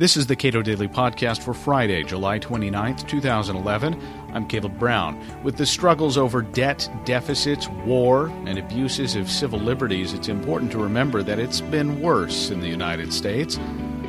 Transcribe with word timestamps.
This 0.00 0.16
is 0.16 0.26
the 0.26 0.34
Cato 0.34 0.62
Daily 0.62 0.88
Podcast 0.88 1.42
for 1.42 1.52
Friday, 1.52 2.02
July 2.04 2.38
29th, 2.38 3.06
2011. 3.06 4.00
I'm 4.32 4.48
Caleb 4.48 4.78
Brown. 4.78 5.22
With 5.42 5.58
the 5.58 5.66
struggles 5.66 6.16
over 6.16 6.40
debt, 6.40 6.88
deficits, 7.04 7.68
war, 7.84 8.28
and 8.46 8.58
abuses 8.58 9.14
of 9.14 9.30
civil 9.30 9.58
liberties, 9.58 10.14
it's 10.14 10.28
important 10.28 10.72
to 10.72 10.78
remember 10.78 11.22
that 11.24 11.38
it's 11.38 11.60
been 11.60 12.00
worse 12.00 12.48
in 12.48 12.60
the 12.60 12.66
United 12.66 13.12
States. 13.12 13.58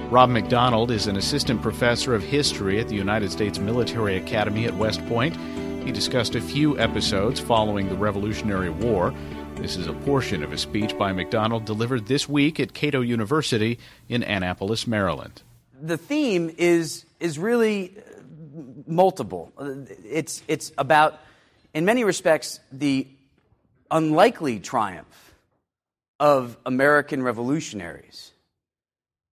Rob 0.09 0.29
McDonald 0.29 0.91
is 0.91 1.07
an 1.07 1.17
assistant 1.17 1.61
professor 1.61 2.15
of 2.15 2.23
history 2.23 2.79
at 2.79 2.87
the 2.87 2.95
United 2.95 3.29
States 3.29 3.59
Military 3.59 4.15
Academy 4.15 4.63
at 4.63 4.77
West 4.77 5.05
Point. 5.07 5.35
He 5.83 5.91
discussed 5.91 6.35
a 6.35 6.41
few 6.41 6.79
episodes 6.79 7.41
following 7.41 7.89
the 7.89 7.97
Revolutionary 7.97 8.69
War. 8.69 9.13
This 9.55 9.75
is 9.75 9.87
a 9.87 9.93
portion 9.93 10.41
of 10.41 10.53
a 10.53 10.57
speech 10.57 10.97
by 10.97 11.11
McDonald 11.11 11.65
delivered 11.65 12.05
this 12.05 12.29
week 12.29 12.61
at 12.61 12.73
Cato 12.73 13.01
University 13.01 13.77
in 14.07 14.23
Annapolis, 14.23 14.87
Maryland 14.87 15.43
the 15.81 15.97
theme 15.97 16.53
is, 16.57 17.05
is 17.19 17.39
really 17.39 17.97
multiple. 18.87 19.51
It's, 20.05 20.43
it's 20.47 20.71
about, 20.77 21.19
in 21.73 21.85
many 21.85 22.03
respects, 22.03 22.59
the 22.71 23.07
unlikely 23.89 24.59
triumph 24.59 25.33
of 26.19 26.57
American 26.65 27.23
revolutionaries 27.23 28.31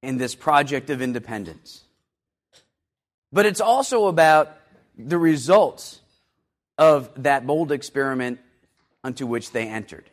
in 0.02 0.18
this 0.18 0.36
project 0.36 0.90
of 0.90 1.02
independence. 1.02 1.84
But 3.32 3.46
it's 3.46 3.62
also 3.62 4.08
about 4.08 4.58
the 4.98 5.18
results 5.18 6.00
of 6.78 7.10
that 7.24 7.46
bold 7.46 7.72
experiment 7.72 8.40
unto 9.04 9.28
which 9.28 9.52
they 9.52 9.68
entered. 9.68 10.10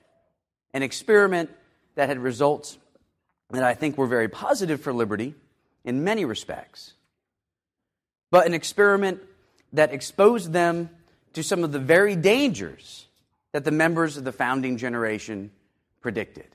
An 0.74 0.82
experiment 0.82 1.50
that 1.94 2.08
had 2.08 2.18
results 2.18 2.77
that 3.50 3.62
I 3.62 3.74
think 3.74 3.96
were 3.96 4.06
very 4.06 4.28
positive 4.28 4.80
for 4.80 4.92
liberty 4.92 5.34
in 5.86 6.04
many 6.04 6.26
respects, 6.26 6.92
but 8.30 8.46
an 8.46 8.52
experiment 8.52 9.22
that 9.72 9.94
exposed 9.94 10.52
them 10.52 10.91
to 11.33 11.42
some 11.42 11.64
of 11.64 11.72
the 11.72 11.78
very 11.78 12.16
dangers 12.16 13.06
that 13.52 13.64
the 13.64 13.70
members 13.70 14.19
of 14.19 14.24
the 14.24 14.33
founding 14.33 14.77
generation 14.77 15.50
predicted. 16.02 16.48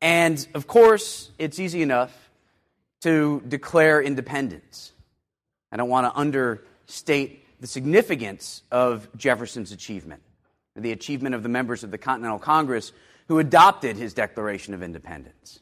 And 0.00 0.46
of 0.54 0.66
course, 0.66 1.30
it's 1.38 1.58
easy 1.58 1.82
enough 1.82 2.30
to 3.02 3.42
declare 3.46 4.00
independence. 4.00 4.92
I 5.70 5.76
don't 5.76 5.88
want 5.88 6.12
to 6.12 6.18
understate 6.18 7.44
the 7.60 7.66
significance 7.66 8.62
of 8.70 9.08
Jefferson's 9.16 9.72
achievement, 9.72 10.22
the 10.76 10.92
achievement 10.92 11.34
of 11.34 11.42
the 11.42 11.48
members 11.48 11.82
of 11.82 11.90
the 11.90 11.98
Continental 11.98 12.38
Congress 12.38 12.92
who 13.26 13.38
adopted 13.38 13.96
his 13.96 14.14
Declaration 14.14 14.72
of 14.72 14.82
Independence. 14.82 15.60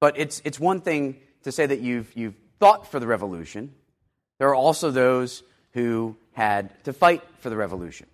But 0.00 0.18
it's, 0.18 0.42
it's 0.44 0.60
one 0.60 0.80
thing 0.80 1.16
to 1.42 1.52
say 1.52 1.66
that 1.66 1.80
you've, 1.80 2.10
you've 2.16 2.34
thought 2.58 2.90
for 2.90 3.00
the 3.00 3.06
revolution. 3.06 3.72
There 4.38 4.48
are 4.48 4.54
also 4.54 4.90
those 4.90 5.42
who 5.72 6.16
had 6.32 6.84
to 6.84 6.92
fight 6.92 7.22
for 7.38 7.50
the 7.50 7.56
revolution. 7.56 8.06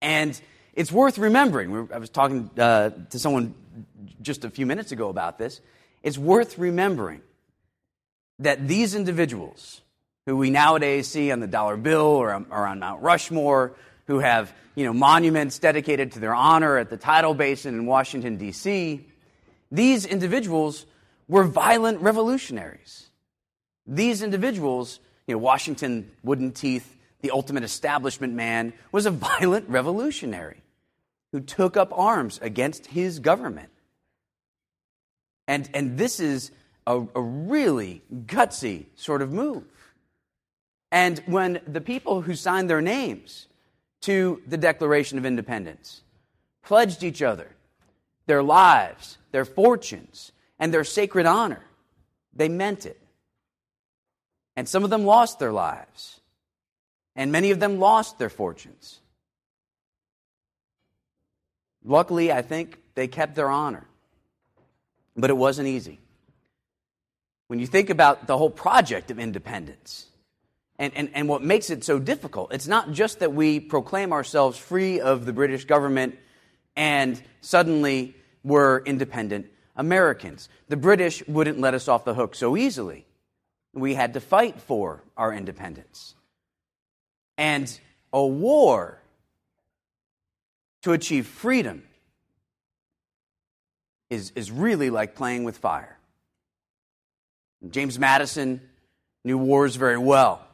And 0.00 0.38
it's 0.74 0.90
worth 0.90 1.18
remembering. 1.18 1.88
I 1.92 1.98
was 1.98 2.10
talking 2.10 2.50
uh, 2.58 2.90
to 3.10 3.18
someone 3.18 3.54
just 4.20 4.44
a 4.44 4.50
few 4.50 4.66
minutes 4.66 4.92
ago 4.92 5.08
about 5.08 5.38
this. 5.38 5.60
It's 6.02 6.18
worth 6.18 6.58
remembering 6.58 7.20
that 8.38 8.66
these 8.66 8.94
individuals, 8.94 9.82
who 10.26 10.36
we 10.36 10.50
nowadays 10.50 11.08
see 11.08 11.30
on 11.30 11.40
the 11.40 11.46
dollar 11.46 11.76
bill 11.76 12.00
or, 12.00 12.32
or 12.50 12.66
on 12.66 12.78
Mount 12.78 13.02
Rushmore, 13.02 13.74
who 14.06 14.18
have 14.18 14.52
you 14.74 14.84
know, 14.84 14.92
monuments 14.92 15.58
dedicated 15.58 16.12
to 16.12 16.20
their 16.20 16.34
honor 16.34 16.78
at 16.78 16.90
the 16.90 16.96
tidal 16.96 17.34
basin 17.34 17.74
in 17.74 17.86
Washington, 17.86 18.36
D.C., 18.36 19.06
these 19.72 20.04
individuals 20.04 20.84
were 21.28 21.44
violent 21.44 22.02
revolutionaries. 22.02 23.08
These 23.86 24.22
individuals, 24.22 25.00
you 25.26 25.34
know, 25.34 25.38
Washington 25.38 26.10
Wooden 26.22 26.52
Teeth, 26.52 26.96
the 27.22 27.30
ultimate 27.30 27.64
establishment 27.64 28.34
man, 28.34 28.74
was 28.92 29.06
a 29.06 29.10
violent 29.40 29.68
revolutionary 29.70 30.62
who 31.32 31.40
took 31.40 31.78
up 31.78 31.90
arms 31.98 32.38
against 32.42 32.86
his 32.86 33.18
government. 33.18 33.70
And, 35.48 35.68
and 35.72 35.96
this 35.96 36.20
is 36.20 36.50
a, 36.86 37.02
a 37.14 37.20
really 37.22 38.02
gutsy 38.26 38.86
sort 38.94 39.22
of 39.22 39.32
move. 39.32 39.64
And 40.90 41.18
when 41.24 41.60
the 41.66 41.80
people 41.80 42.20
who 42.20 42.34
signed 42.34 42.68
their 42.68 42.82
names 42.82 43.46
to 44.02 44.42
the 44.46 44.58
Declaration 44.58 45.16
of 45.16 45.24
Independence 45.24 46.02
pledged 46.62 47.02
each 47.02 47.22
other 47.22 47.48
their 48.26 48.42
lives, 48.42 49.18
their 49.30 49.44
fortunes, 49.44 50.32
and 50.58 50.72
their 50.72 50.84
sacred 50.84 51.26
honor. 51.26 51.62
They 52.34 52.48
meant 52.48 52.86
it. 52.86 53.00
And 54.56 54.68
some 54.68 54.84
of 54.84 54.90
them 54.90 55.04
lost 55.04 55.38
their 55.38 55.52
lives, 55.52 56.20
and 57.16 57.32
many 57.32 57.50
of 57.50 57.60
them 57.60 57.78
lost 57.78 58.18
their 58.18 58.28
fortunes. 58.28 59.00
Luckily, 61.84 62.30
I 62.30 62.42
think 62.42 62.78
they 62.94 63.08
kept 63.08 63.34
their 63.34 63.48
honor, 63.50 63.86
but 65.16 65.30
it 65.30 65.36
wasn't 65.36 65.68
easy. 65.68 66.00
When 67.48 67.58
you 67.58 67.66
think 67.66 67.90
about 67.90 68.26
the 68.26 68.38
whole 68.38 68.50
project 68.50 69.10
of 69.10 69.18
independence, 69.18 70.06
and, 70.78 70.92
and, 70.96 71.10
and 71.14 71.28
what 71.28 71.42
makes 71.42 71.70
it 71.70 71.84
so 71.84 71.98
difficult, 71.98 72.52
it's 72.52 72.66
not 72.66 72.92
just 72.92 73.20
that 73.20 73.32
we 73.32 73.60
proclaim 73.60 74.12
ourselves 74.12 74.58
free 74.58 75.00
of 75.00 75.26
the 75.26 75.32
British 75.32 75.64
government 75.64 76.18
and 76.76 77.20
suddenly 77.40 78.14
we're 78.42 78.78
independent 78.80 79.46
Americans. 79.76 80.48
The 80.68 80.76
British 80.76 81.26
wouldn't 81.26 81.60
let 81.60 81.74
us 81.74 81.88
off 81.88 82.04
the 82.04 82.14
hook 82.14 82.34
so 82.34 82.56
easily. 82.56 83.06
We 83.72 83.94
had 83.94 84.14
to 84.14 84.20
fight 84.20 84.60
for 84.60 85.02
our 85.16 85.32
independence. 85.32 86.14
And 87.38 87.78
a 88.12 88.24
war 88.24 88.98
to 90.82 90.92
achieve 90.92 91.26
freedom 91.26 91.82
is, 94.10 94.32
is 94.34 94.50
really 94.50 94.90
like 94.90 95.14
playing 95.14 95.44
with 95.44 95.56
fire. 95.56 95.98
James 97.70 97.98
Madison 97.98 98.60
knew 99.24 99.38
wars 99.38 99.76
very 99.76 99.96
well. 99.96 100.46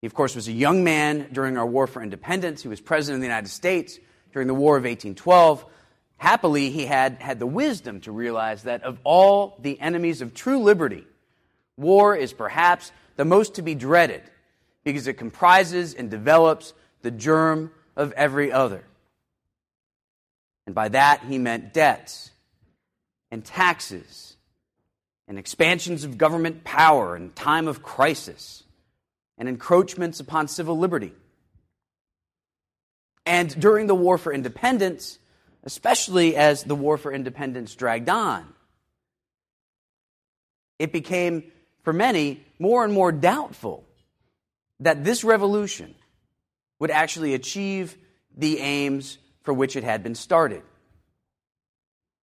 He, 0.00 0.06
of 0.06 0.14
course, 0.14 0.34
was 0.34 0.48
a 0.48 0.52
young 0.52 0.82
man 0.82 1.28
during 1.32 1.56
our 1.56 1.66
war 1.66 1.86
for 1.86 2.02
independence. 2.02 2.62
He 2.62 2.68
was 2.68 2.80
president 2.80 3.18
of 3.18 3.20
the 3.20 3.28
United 3.28 3.50
States 3.50 4.00
during 4.32 4.48
the 4.48 4.54
War 4.54 4.76
of 4.76 4.84
1812. 4.84 5.64
Happily, 6.16 6.70
he 6.70 6.86
had, 6.86 7.20
had 7.20 7.38
the 7.38 7.46
wisdom 7.46 8.00
to 8.02 8.12
realize 8.12 8.64
that 8.64 8.82
of 8.84 8.98
all 9.04 9.58
the 9.60 9.80
enemies 9.80 10.20
of 10.20 10.34
true 10.34 10.58
liberty, 10.58 11.04
war 11.76 12.14
is 12.16 12.32
perhaps 12.32 12.92
the 13.16 13.24
most 13.24 13.54
to 13.54 13.62
be 13.62 13.74
dreaded 13.74 14.22
because 14.84 15.06
it 15.06 15.14
comprises 15.14 15.94
and 15.94 16.10
develops 16.10 16.72
the 17.02 17.10
germ 17.10 17.70
of 17.96 18.12
every 18.12 18.52
other. 18.52 18.84
And 20.66 20.74
by 20.74 20.88
that, 20.88 21.24
he 21.24 21.38
meant 21.38 21.72
debts 21.72 22.30
and 23.30 23.44
taxes 23.44 24.36
and 25.26 25.38
expansions 25.38 26.04
of 26.04 26.18
government 26.18 26.64
power 26.64 27.16
in 27.16 27.30
time 27.30 27.66
of 27.66 27.82
crisis 27.82 28.62
and 29.38 29.48
encroachments 29.48 30.20
upon 30.20 30.46
civil 30.48 30.78
liberty. 30.78 31.12
And 33.24 33.58
during 33.60 33.86
the 33.86 33.94
War 33.94 34.18
for 34.18 34.32
Independence, 34.32 35.18
especially 35.64 36.36
as 36.36 36.64
the 36.64 36.74
war 36.74 36.96
for 36.98 37.12
independence 37.12 37.74
dragged 37.74 38.08
on. 38.08 38.46
It 40.78 40.92
became, 40.92 41.44
for 41.82 41.92
many, 41.92 42.44
more 42.58 42.84
and 42.84 42.92
more 42.92 43.12
doubtful 43.12 43.84
that 44.80 45.04
this 45.04 45.22
revolution 45.22 45.94
would 46.80 46.90
actually 46.90 47.34
achieve 47.34 47.96
the 48.36 48.58
aims 48.58 49.18
for 49.42 49.54
which 49.54 49.76
it 49.76 49.84
had 49.84 50.02
been 50.02 50.16
started. 50.16 50.62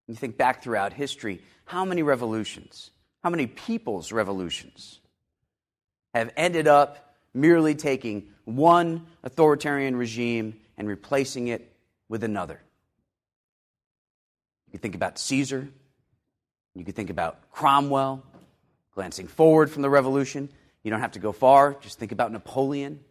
You 0.07 0.15
think 0.15 0.37
back 0.37 0.63
throughout 0.63 0.91
history, 0.91 1.41
how 1.65 1.85
many 1.85 2.03
revolutions, 2.03 2.91
how 3.23 3.29
many 3.29 3.47
people's 3.47 4.11
revolutions 4.11 4.99
have 6.13 6.31
ended 6.35 6.67
up 6.67 7.15
merely 7.33 7.75
taking 7.75 8.27
one 8.43 9.05
authoritarian 9.23 9.95
regime 9.95 10.59
and 10.79 10.87
replacing 10.87 11.49
it 11.49 11.71
with 12.07 12.23
another? 12.23 12.59
You 14.67 14.71
can 14.71 14.79
think 14.79 14.95
about 14.95 15.19
Caesar. 15.19 15.67
You 16.73 16.83
can 16.83 16.93
think 16.93 17.11
about 17.11 17.51
Cromwell, 17.51 18.23
glancing 18.95 19.27
forward 19.27 19.69
from 19.69 19.83
the 19.83 19.89
revolution. 19.89 20.49
You 20.81 20.89
don't 20.89 21.01
have 21.01 21.11
to 21.11 21.19
go 21.19 21.31
far, 21.31 21.75
just 21.81 21.99
think 21.99 22.11
about 22.11 22.31
Napoleon. 22.31 23.01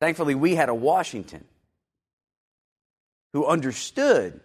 Thankfully, 0.00 0.34
we 0.34 0.54
had 0.54 0.68
a 0.68 0.74
Washington 0.74 1.44
who 3.32 3.44
understood 3.44 4.40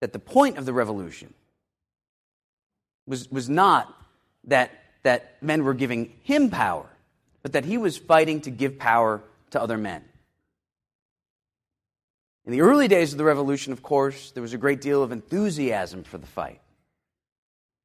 that 0.00 0.12
the 0.12 0.18
point 0.18 0.58
of 0.58 0.64
the 0.64 0.72
revolution 0.72 1.34
was, 3.06 3.28
was 3.30 3.48
not 3.48 3.92
that, 4.44 4.70
that 5.02 5.42
men 5.42 5.64
were 5.64 5.74
giving 5.74 6.12
him 6.22 6.50
power, 6.50 6.86
but 7.42 7.52
that 7.52 7.64
he 7.64 7.78
was 7.78 7.96
fighting 7.96 8.40
to 8.42 8.50
give 8.50 8.78
power 8.78 9.22
to 9.50 9.60
other 9.60 9.78
men. 9.78 10.04
In 12.44 12.52
the 12.52 12.62
early 12.62 12.88
days 12.88 13.12
of 13.12 13.18
the 13.18 13.24
Revolution, 13.24 13.72
of 13.72 13.82
course, 13.82 14.30
there 14.30 14.42
was 14.42 14.54
a 14.54 14.58
great 14.58 14.80
deal 14.80 15.02
of 15.02 15.12
enthusiasm 15.12 16.02
for 16.02 16.16
the 16.16 16.26
fight. 16.26 16.60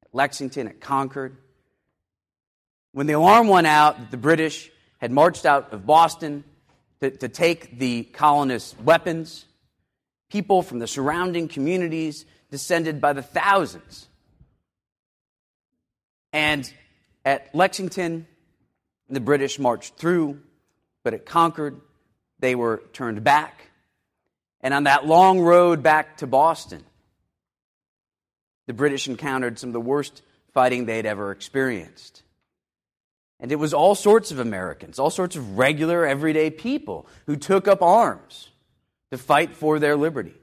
At 0.02 0.14
Lexington, 0.14 0.68
at 0.68 0.80
Concord. 0.80 1.36
When 2.92 3.06
the 3.06 3.12
alarm 3.12 3.48
went 3.48 3.66
out 3.66 3.98
that 3.98 4.10
the 4.10 4.16
British 4.16 4.70
had 4.98 5.12
marched 5.12 5.44
out 5.44 5.72
of 5.72 5.84
Boston 5.84 6.44
to, 7.00 7.10
to 7.10 7.28
take 7.28 7.78
the 7.78 8.04
colonists' 8.04 8.74
weapons, 8.78 9.44
people 10.30 10.62
from 10.62 10.78
the 10.78 10.86
surrounding 10.86 11.46
communities 11.46 12.24
descended 12.50 13.00
by 13.00 13.12
the 13.12 13.22
thousands. 13.22 14.06
And 16.32 16.72
at 17.24 17.54
Lexington, 17.54 18.26
the 19.14 19.20
British 19.20 19.58
marched 19.58 19.96
through, 19.96 20.40
but 21.02 21.14
at 21.14 21.26
Concord. 21.26 21.80
they 22.40 22.54
were 22.54 22.82
turned 22.92 23.24
back. 23.24 23.70
And 24.60 24.74
on 24.74 24.84
that 24.84 25.06
long 25.06 25.40
road 25.40 25.82
back 25.82 26.18
to 26.18 26.26
Boston, 26.26 26.82
the 28.66 28.72
British 28.72 29.08
encountered 29.08 29.58
some 29.58 29.68
of 29.68 29.74
the 29.74 29.80
worst 29.80 30.22
fighting 30.52 30.86
they'd 30.86 31.06
ever 31.06 31.30
experienced. 31.30 32.22
And 33.40 33.52
it 33.52 33.56
was 33.56 33.74
all 33.74 33.94
sorts 33.94 34.30
of 34.30 34.38
Americans, 34.38 34.98
all 34.98 35.10
sorts 35.10 35.36
of 35.36 35.58
regular, 35.58 36.06
everyday 36.06 36.50
people 36.50 37.06
who 37.26 37.36
took 37.36 37.68
up 37.68 37.82
arms 37.82 38.48
to 39.10 39.18
fight 39.18 39.54
for 39.54 39.78
their 39.78 39.96
liberty, 39.96 40.34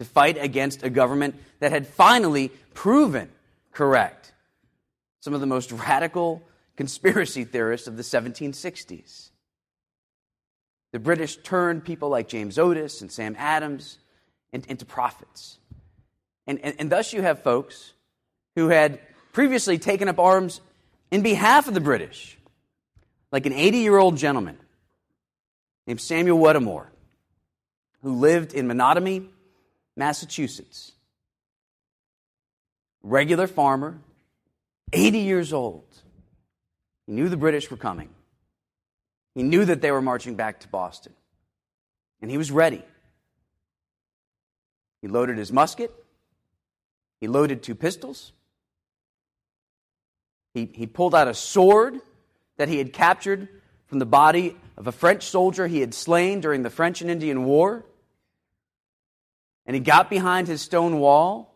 to 0.00 0.04
fight 0.04 0.36
against 0.38 0.82
a 0.82 0.90
government 0.90 1.36
that 1.60 1.72
had 1.72 1.86
finally 1.86 2.50
proven 2.74 3.30
correct 3.72 4.32
some 5.20 5.34
of 5.34 5.40
the 5.40 5.46
most 5.46 5.72
radical 5.72 6.42
conspiracy 6.76 7.44
theorists 7.44 7.86
of 7.86 7.96
the 7.96 8.02
1760s. 8.02 9.30
The 10.92 10.98
British 10.98 11.36
turned 11.38 11.84
people 11.84 12.08
like 12.08 12.28
James 12.28 12.58
Otis 12.58 13.00
and 13.00 13.10
Sam 13.10 13.34
Adams 13.38 13.98
into 14.52 14.84
prophets. 14.84 15.58
And, 16.46 16.60
and, 16.60 16.74
and 16.78 16.90
thus 16.92 17.12
you 17.12 17.22
have 17.22 17.42
folks 17.42 17.92
who 18.56 18.68
had 18.68 19.00
previously 19.32 19.78
taken 19.78 20.08
up 20.08 20.18
arms 20.18 20.60
in 21.10 21.22
behalf 21.22 21.68
of 21.68 21.74
the 21.74 21.80
British, 21.80 22.36
like 23.30 23.46
an 23.46 23.52
80 23.52 23.78
year 23.78 23.96
old 23.96 24.16
gentleman 24.16 24.58
named 25.86 26.00
Samuel 26.00 26.38
Whittemore, 26.38 26.90
who 28.02 28.16
lived 28.16 28.52
in 28.52 28.66
Menotomy, 28.66 29.26
Massachusetts. 29.96 30.92
Regular 33.02 33.46
farmer, 33.46 33.98
80 34.92 35.18
years 35.18 35.52
old. 35.52 35.84
He 37.06 37.12
knew 37.12 37.28
the 37.28 37.36
British 37.36 37.70
were 37.70 37.76
coming. 37.76 38.08
He 39.34 39.42
knew 39.42 39.64
that 39.64 39.80
they 39.80 39.90
were 39.90 40.02
marching 40.02 40.34
back 40.34 40.60
to 40.60 40.68
Boston. 40.68 41.12
And 42.20 42.30
he 42.30 42.38
was 42.38 42.50
ready. 42.50 42.82
He 45.00 45.08
loaded 45.08 45.38
his 45.38 45.52
musket. 45.52 45.92
He 47.20 47.28
loaded 47.28 47.62
two 47.62 47.74
pistols. 47.74 48.32
He, 50.54 50.70
he 50.72 50.86
pulled 50.86 51.14
out 51.14 51.28
a 51.28 51.34
sword 51.34 52.00
that 52.56 52.68
he 52.68 52.78
had 52.78 52.92
captured 52.92 53.48
from 53.86 53.98
the 53.98 54.06
body 54.06 54.56
of 54.76 54.86
a 54.86 54.92
French 54.92 55.24
soldier 55.24 55.66
he 55.66 55.80
had 55.80 55.94
slain 55.94 56.40
during 56.40 56.62
the 56.62 56.70
French 56.70 57.00
and 57.00 57.10
Indian 57.10 57.44
War. 57.44 57.84
And 59.66 59.74
he 59.74 59.80
got 59.80 60.10
behind 60.10 60.48
his 60.48 60.60
stone 60.60 60.98
wall. 60.98 61.54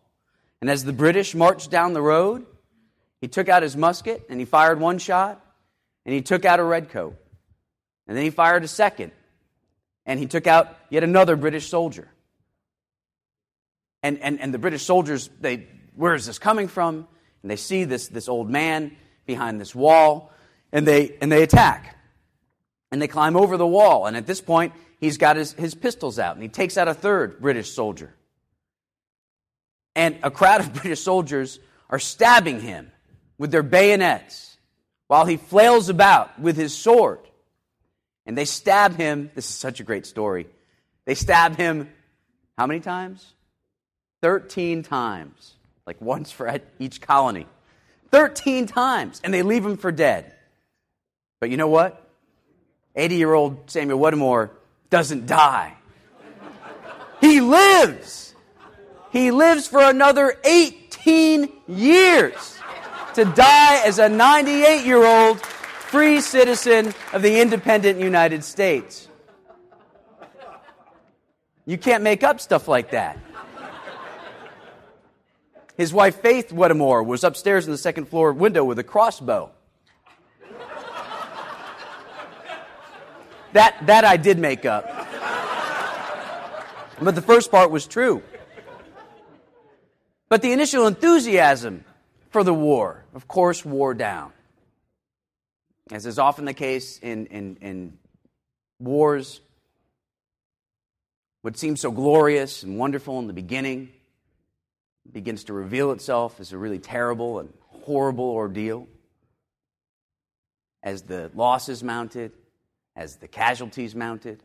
And 0.60 0.70
as 0.70 0.84
the 0.84 0.92
British 0.92 1.34
marched 1.34 1.70
down 1.70 1.92
the 1.92 2.02
road, 2.02 2.46
he 3.20 3.28
took 3.28 3.48
out 3.48 3.62
his 3.62 3.76
musket 3.76 4.26
and 4.28 4.38
he 4.38 4.46
fired 4.46 4.80
one 4.80 4.98
shot. 4.98 5.42
And 6.04 6.14
he 6.14 6.22
took 6.22 6.44
out 6.44 6.60
a 6.60 6.64
redcoat. 6.64 7.16
And 8.06 8.16
then 8.16 8.22
he 8.22 8.30
fired 8.30 8.62
a 8.62 8.68
second. 8.68 9.10
And 10.04 10.20
he 10.20 10.26
took 10.26 10.46
out 10.46 10.76
yet 10.88 11.02
another 11.02 11.34
British 11.34 11.68
soldier. 11.68 12.08
And, 14.04 14.20
and, 14.20 14.40
and 14.40 14.54
the 14.54 14.58
British 14.58 14.84
soldiers, 14.84 15.28
they, 15.40 15.66
where 15.96 16.14
is 16.14 16.26
this 16.26 16.38
coming 16.38 16.68
from? 16.68 17.08
And 17.42 17.50
they 17.50 17.56
see 17.56 17.82
this, 17.82 18.06
this 18.06 18.28
old 18.28 18.48
man 18.48 18.96
behind 19.26 19.60
this 19.60 19.74
wall, 19.74 20.30
and 20.70 20.86
they, 20.86 21.16
and 21.20 21.32
they 21.32 21.42
attack. 21.42 21.96
And 22.92 23.02
they 23.02 23.08
climb 23.08 23.36
over 23.36 23.56
the 23.56 23.66
wall. 23.66 24.06
And 24.06 24.16
at 24.16 24.26
this 24.26 24.40
point, 24.40 24.74
he's 25.00 25.18
got 25.18 25.34
his, 25.36 25.54
his 25.54 25.74
pistols 25.74 26.20
out, 26.20 26.36
and 26.36 26.42
he 26.42 26.48
takes 26.48 26.76
out 26.76 26.86
a 26.86 26.94
third 26.94 27.40
British 27.40 27.72
soldier. 27.72 28.14
And 29.96 30.16
a 30.22 30.30
crowd 30.30 30.60
of 30.60 30.72
British 30.82 31.00
soldiers 31.00 31.58
are 31.90 31.98
stabbing 31.98 32.60
him 32.60 32.92
with 33.38 33.50
their 33.50 33.62
bayonets 33.62 34.56
while 35.08 35.24
he 35.24 35.36
flails 35.36 35.88
about 35.88 36.38
with 36.38 36.56
his 36.56 36.74
sword. 36.74 37.20
And 38.24 38.36
they 38.36 38.44
stab 38.44 38.96
him. 38.96 39.30
This 39.34 39.48
is 39.48 39.54
such 39.54 39.80
a 39.80 39.84
great 39.84 40.06
story. 40.06 40.46
They 41.04 41.14
stab 41.14 41.56
him 41.56 41.88
how 42.58 42.66
many 42.66 42.80
times? 42.80 43.34
13 44.22 44.82
times. 44.82 45.54
Like 45.86 46.00
once 46.00 46.32
for 46.32 46.60
each 46.78 47.00
colony. 47.00 47.46
13 48.10 48.66
times. 48.66 49.20
And 49.22 49.32
they 49.32 49.42
leave 49.42 49.64
him 49.64 49.76
for 49.76 49.92
dead. 49.92 50.32
But 51.40 51.50
you 51.50 51.56
know 51.56 51.68
what? 51.68 52.02
80 52.96 53.14
year 53.16 53.32
old 53.32 53.70
Samuel 53.70 54.00
Whittemore 54.00 54.50
doesn't 54.90 55.26
die. 55.26 55.74
He 57.20 57.40
lives. 57.40 58.34
He 59.10 59.30
lives 59.30 59.66
for 59.66 59.80
another 59.80 60.38
18 60.44 61.50
years 61.68 62.55
to 63.16 63.24
die 63.24 63.80
as 63.86 63.98
a 63.98 64.10
98 64.10 64.84
year 64.84 65.02
old 65.02 65.40
free 65.40 66.20
citizen 66.20 66.92
of 67.14 67.22
the 67.22 67.40
independent 67.40 67.98
United 67.98 68.44
States. 68.44 69.08
You 71.64 71.78
can't 71.78 72.02
make 72.02 72.22
up 72.22 72.40
stuff 72.40 72.68
like 72.68 72.90
that. 72.90 73.18
His 75.78 75.94
wife, 75.94 76.20
Faith 76.20 76.52
Whittemore, 76.52 77.02
was 77.02 77.24
upstairs 77.24 77.64
in 77.64 77.72
the 77.72 77.78
second 77.78 78.06
floor 78.06 78.34
window 78.34 78.64
with 78.64 78.78
a 78.78 78.84
crossbow. 78.84 79.50
That, 83.54 83.78
that 83.86 84.04
I 84.04 84.18
did 84.18 84.38
make 84.38 84.66
up. 84.66 84.84
But 87.00 87.14
the 87.14 87.22
first 87.22 87.50
part 87.50 87.70
was 87.70 87.86
true. 87.86 88.22
But 90.28 90.42
the 90.42 90.52
initial 90.52 90.86
enthusiasm 90.86 91.86
for 92.28 92.44
the 92.44 92.52
war, 92.52 93.05
of 93.16 93.26
course, 93.26 93.64
wore 93.64 93.94
down. 93.94 94.30
As 95.90 96.04
is 96.04 96.18
often 96.18 96.44
the 96.44 96.52
case 96.52 96.98
in, 96.98 97.24
in, 97.26 97.56
in 97.62 97.98
wars, 98.78 99.40
what 101.40 101.56
seems 101.56 101.80
so 101.80 101.90
glorious 101.90 102.62
and 102.62 102.78
wonderful 102.78 103.18
in 103.18 103.26
the 103.26 103.32
beginning 103.32 103.88
begins 105.10 105.44
to 105.44 105.54
reveal 105.54 105.92
itself 105.92 106.40
as 106.40 106.52
a 106.52 106.58
really 106.58 106.78
terrible 106.78 107.38
and 107.38 107.54
horrible 107.68 108.26
ordeal. 108.26 108.86
As 110.82 111.00
the 111.00 111.30
losses 111.34 111.82
mounted, 111.82 112.32
as 112.94 113.16
the 113.16 113.28
casualties 113.28 113.94
mounted, 113.94 114.42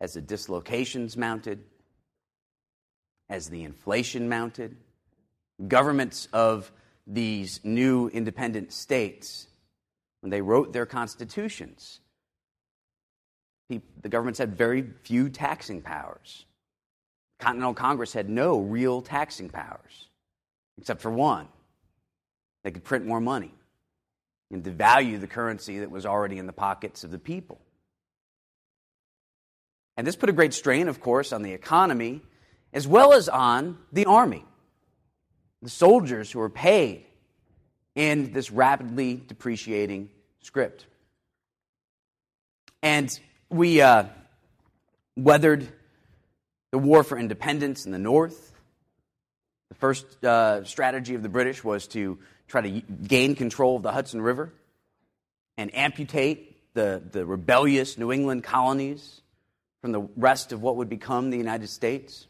as 0.00 0.14
the 0.14 0.20
dislocations 0.20 1.16
mounted, 1.16 1.64
as 3.28 3.48
the 3.48 3.64
inflation 3.64 4.28
mounted, 4.28 4.76
governments 5.66 6.28
of 6.32 6.70
these 7.06 7.60
new 7.64 8.08
independent 8.08 8.72
states 8.72 9.46
when 10.20 10.30
they 10.30 10.40
wrote 10.40 10.72
their 10.72 10.86
constitutions. 10.86 12.00
The 13.68 14.08
governments 14.08 14.38
had 14.38 14.56
very 14.56 14.84
few 15.02 15.28
taxing 15.28 15.82
powers. 15.82 16.44
Continental 17.40 17.74
Congress 17.74 18.12
had 18.12 18.28
no 18.28 18.60
real 18.60 19.02
taxing 19.02 19.48
powers, 19.48 20.08
except 20.78 21.00
for 21.02 21.10
one. 21.10 21.48
They 22.62 22.70
could 22.70 22.84
print 22.84 23.06
more 23.06 23.20
money 23.20 23.52
and 24.50 24.62
devalue 24.62 25.20
the 25.20 25.26
currency 25.26 25.80
that 25.80 25.90
was 25.90 26.06
already 26.06 26.38
in 26.38 26.46
the 26.46 26.52
pockets 26.52 27.04
of 27.04 27.10
the 27.10 27.18
people. 27.18 27.60
And 29.96 30.06
this 30.06 30.16
put 30.16 30.28
a 30.28 30.32
great 30.32 30.54
strain, 30.54 30.88
of 30.88 31.00
course, 31.00 31.32
on 31.32 31.42
the 31.42 31.52
economy 31.52 32.22
as 32.72 32.86
well 32.86 33.12
as 33.12 33.28
on 33.28 33.78
the 33.92 34.06
army. 34.06 34.44
The 35.64 35.70
soldiers 35.70 36.30
who 36.30 36.40
were 36.40 36.50
paid 36.50 37.06
in 37.94 38.34
this 38.34 38.50
rapidly 38.50 39.14
depreciating 39.26 40.10
script. 40.42 40.84
And 42.82 43.18
we 43.48 43.80
uh, 43.80 44.04
weathered 45.16 45.66
the 46.70 46.76
war 46.76 47.02
for 47.02 47.16
independence 47.16 47.86
in 47.86 47.92
the 47.92 47.98
North. 47.98 48.52
The 49.70 49.74
first 49.76 50.22
uh, 50.22 50.64
strategy 50.64 51.14
of 51.14 51.22
the 51.22 51.30
British 51.30 51.64
was 51.64 51.86
to 51.88 52.18
try 52.46 52.60
to 52.60 52.80
gain 52.82 53.34
control 53.34 53.76
of 53.76 53.82
the 53.82 53.92
Hudson 53.92 54.20
River 54.20 54.52
and 55.56 55.74
amputate 55.74 56.74
the, 56.74 57.02
the 57.10 57.24
rebellious 57.24 57.96
New 57.96 58.12
England 58.12 58.44
colonies 58.44 59.22
from 59.80 59.92
the 59.92 60.02
rest 60.14 60.52
of 60.52 60.60
what 60.60 60.76
would 60.76 60.90
become 60.90 61.30
the 61.30 61.38
United 61.38 61.70
States. 61.70 62.26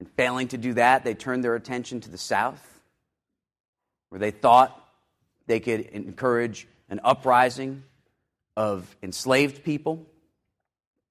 And 0.00 0.10
failing 0.16 0.48
to 0.48 0.58
do 0.58 0.74
that, 0.74 1.04
they 1.04 1.14
turned 1.14 1.44
their 1.44 1.54
attention 1.54 2.00
to 2.00 2.10
the 2.10 2.18
South, 2.18 2.66
where 4.08 4.18
they 4.18 4.32
thought 4.32 4.76
they 5.46 5.60
could 5.60 5.80
encourage 5.80 6.66
an 6.88 7.00
uprising 7.04 7.84
of 8.56 8.96
enslaved 9.02 9.62
people 9.62 10.06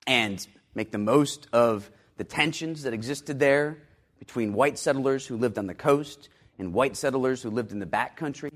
and 0.06 0.46
make 0.76 0.92
the 0.92 0.98
most 0.98 1.48
of 1.54 1.90
the 2.18 2.24
tensions 2.24 2.84
that 2.84 2.94
existed 2.94 3.40
there 3.40 3.78
between 4.18 4.54
white 4.54 4.78
settlers 4.78 5.26
who 5.26 5.38
lived 5.38 5.58
on 5.58 5.68
the 5.68 5.74
coast 5.74 6.30
and 6.58 6.74
white 6.74 6.98
settlers 6.98 7.42
who 7.42 7.50
lived 7.50 7.72
in 7.72 7.80
the 7.80 7.86
backcountry. 7.86 8.52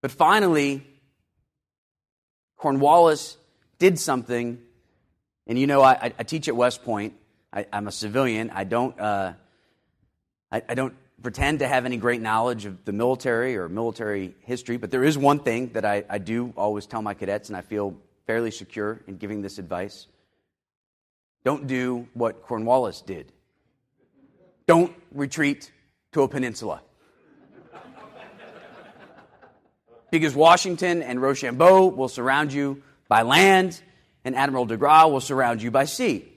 But 0.00 0.10
finally, 0.10 0.86
Cornwallis 2.56 3.36
did 3.78 3.98
something, 3.98 4.60
and 5.46 5.58
you 5.58 5.66
know, 5.66 5.82
I, 5.82 6.12
I 6.18 6.22
teach 6.22 6.48
at 6.48 6.56
West 6.56 6.84
Point. 6.84 7.14
I, 7.52 7.66
am 7.72 7.88
a 7.88 7.92
civilian. 7.92 8.50
I 8.50 8.64
don't, 8.64 8.98
uh, 8.98 9.32
I, 10.52 10.62
I 10.68 10.74
don't 10.74 10.94
pretend 11.22 11.60
to 11.60 11.68
have 11.68 11.84
any 11.84 11.96
great 11.96 12.20
knowledge 12.20 12.66
of 12.66 12.84
the 12.84 12.92
military 12.92 13.56
or 13.56 13.68
military 13.68 14.34
history, 14.40 14.76
but 14.76 14.90
there 14.90 15.04
is 15.04 15.18
one 15.18 15.40
thing 15.40 15.70
that 15.72 15.84
I, 15.84 16.04
I 16.08 16.18
do 16.18 16.52
always 16.56 16.86
tell 16.86 17.02
my 17.02 17.14
cadets, 17.14 17.48
and 17.48 17.56
I 17.56 17.62
feel 17.62 17.96
fairly 18.26 18.50
secure 18.50 19.00
in 19.06 19.16
giving 19.16 19.42
this 19.42 19.58
advice. 19.58 20.06
Don't 21.44 21.66
do 21.66 22.06
what 22.14 22.42
Cornwallis 22.42 23.00
did. 23.00 23.32
Don't 24.66 24.94
retreat 25.12 25.72
to 26.12 26.22
a 26.22 26.28
peninsula. 26.28 26.82
because 30.10 30.34
Washington 30.34 31.02
and 31.02 31.20
Rochambeau 31.20 31.86
will 31.86 32.08
surround 32.08 32.52
you 32.52 32.82
by 33.08 33.22
land, 33.22 33.80
and 34.24 34.36
Admiral 34.36 34.66
de 34.66 34.76
Grasse 34.76 35.10
will 35.10 35.20
surround 35.20 35.62
you 35.62 35.70
by 35.70 35.84
sea. 35.84 36.30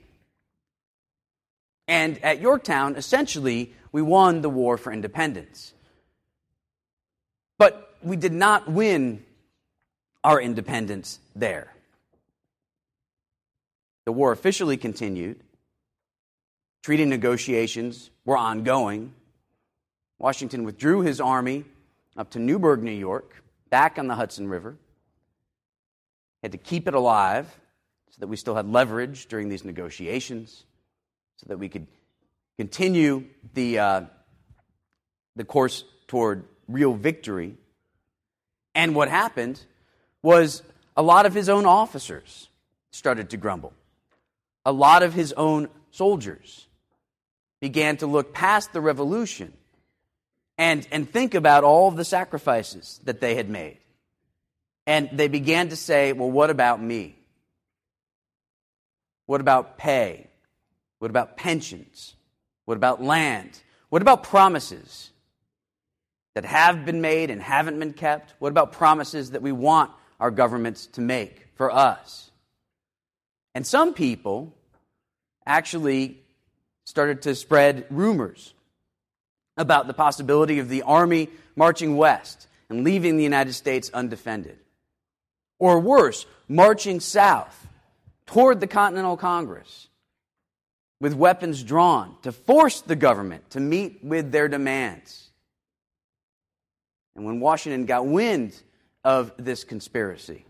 And 1.88 2.24
at 2.24 2.40
Yorktown, 2.40 2.96
essentially, 2.96 3.74
we 3.92 4.02
won 4.02 4.42
the 4.42 4.50
war 4.50 4.78
for 4.78 4.92
independence. 4.92 5.74
But 7.58 7.96
we 8.02 8.16
did 8.16 8.34
not 8.34 8.72
win 8.72 9.24
our 10.24 10.42
independence 10.42 11.20
there. 11.36 11.74
The 14.06 14.12
war 14.12 14.32
officially 14.32 14.78
continued. 14.78 15.40
Treaty 16.84 17.06
negotiations 17.06 18.10
were 18.26 18.38
ongoing. 18.38 19.14
Washington 20.18 20.64
withdrew 20.64 21.02
his 21.02 21.22
army 21.22 21.66
up 22.18 22.32
to 22.32 22.40
Newburgh, 22.40 22.84
New 22.84 22.92
York, 22.92 23.44
back 23.70 24.00
on 24.00 24.08
the 24.08 24.16
Hudson 24.16 24.48
River. 24.48 24.78
Had 26.42 26.52
to 26.54 26.58
keep 26.58 26.88
it 26.88 26.94
alive 26.94 27.48
so 28.10 28.18
that 28.20 28.28
we 28.28 28.36
still 28.36 28.56
had 28.56 28.68
leverage 28.68 29.28
during 29.28 29.50
these 29.50 29.64
negotiations, 29.64 30.66
so 31.42 31.48
that 31.50 31.58
we 31.58 31.70
could 31.70 31.88
continue 32.58 33.26
the, 33.54 33.80
uh, 33.80 34.02
the 35.36 35.44
course 35.44 35.84
toward 36.08 36.46
real 36.68 36.94
victory. 36.94 37.58
And 38.76 38.94
what 38.94 39.10
happened 39.10 39.60
was 40.22 40.62
a 40.96 41.02
lot 41.02 41.26
of 41.26 41.34
his 41.34 41.50
own 41.50 41.66
officers 41.66 42.48
started 42.92 43.32
to 43.32 43.38
grumble. 43.38 43.74
A 44.66 44.72
lot 44.72 45.02
of 45.02 45.14
his 45.14 45.34
own 45.34 45.70
soldiers 45.90 46.68
began 47.60 47.98
to 47.98 48.08
look 48.08 48.34
past 48.34 48.74
the 48.74 48.82
revolution 48.82 49.54
and, 50.58 50.88
and 50.92 51.12
think 51.12 51.34
about 51.34 51.64
all 51.64 51.88
of 51.88 51.96
the 51.96 52.06
sacrifices 52.06 53.00
that 53.06 53.20
they 53.20 53.34
had 53.34 53.50
made. 53.50 53.80
And 54.86 55.10
they 55.12 55.28
began 55.28 55.70
to 55.70 55.76
say, 55.76 56.14
well, 56.14 56.30
what 56.30 56.52
about 56.52 56.82
me? 56.82 57.16
What 59.26 59.42
about 59.42 59.78
pay? 59.78 60.28
What 61.02 61.10
about 61.10 61.36
pensions? 61.36 62.16
What 62.66 62.78
about 62.78 63.02
land? 63.02 63.60
What 63.90 64.04
about 64.04 64.22
promises 64.22 65.10
that 66.36 66.46
have 66.46 66.86
been 66.86 67.02
made 67.02 67.32
and 67.32 67.42
haven't 67.42 67.80
been 67.80 67.94
kept? 67.94 68.36
What 68.38 68.50
about 68.50 68.72
promises 68.72 69.32
that 69.32 69.42
we 69.42 69.52
want 69.52 69.90
our 70.20 70.30
governments 70.30 70.86
to 70.86 71.02
make 71.02 71.48
for 71.56 71.72
us? 71.72 72.30
And 73.56 73.66
some 73.66 73.96
people 73.96 74.54
actually 75.44 76.20
started 76.84 77.24
to 77.24 77.34
spread 77.34 77.88
rumors 77.90 78.54
about 79.58 79.88
the 79.88 79.96
possibility 79.96 80.60
of 80.60 80.70
the 80.70 80.84
army 80.84 81.30
marching 81.56 81.98
west 81.98 82.48
and 82.70 82.84
leaving 82.84 83.18
the 83.18 83.24
United 83.24 83.54
States 83.54 83.90
undefended. 83.92 84.60
Or 85.58 85.80
worse, 85.80 86.28
marching 86.48 87.00
south 87.00 87.68
toward 88.28 88.60
the 88.60 88.68
Continental 88.68 89.18
Congress 89.18 89.88
with 91.02 91.16
weapons 91.16 91.64
drawn 91.64 92.16
to 92.22 92.32
force 92.32 92.82
the 92.82 92.96
government 92.96 93.50
to 93.50 93.60
meet 93.60 94.04
with 94.04 94.32
their 94.32 94.48
demands. 94.48 95.32
And 97.16 97.26
when 97.26 97.40
Washington 97.40 97.88
got 97.88 98.06
wind 98.06 98.56
of 99.04 99.34
this 99.38 99.64
conspiracy, 99.64 100.46